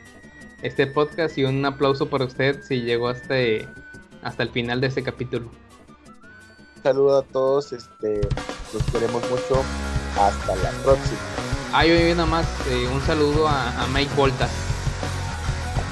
[0.61, 3.35] este podcast y un aplauso para usted si llegó hasta,
[4.27, 5.49] hasta el final de este capítulo.
[6.83, 8.21] Saludo a todos, este,
[8.73, 9.63] los queremos mucho.
[10.19, 11.17] Hasta la próxima.
[11.73, 14.47] Ah, yo nada más eh, un saludo a, a Mike Volta.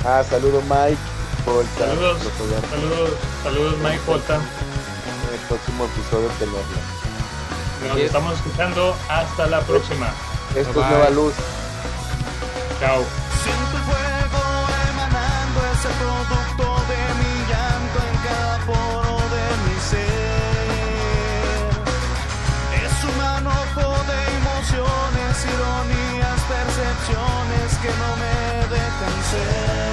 [0.05, 0.97] Ah, saludo Mike.
[1.45, 1.85] Volta.
[1.87, 2.17] Saludos,
[2.69, 3.09] saludos,
[3.43, 4.35] saludos Mike Volta.
[4.35, 6.59] en el próximo episodio tenerlo.
[7.87, 8.95] Nos estamos escuchando.
[9.09, 10.07] Hasta la próxima.
[10.55, 11.09] Esto Bye, es Nueva.
[11.11, 11.33] Luz.
[12.79, 13.24] Chao.
[29.35, 29.84] myself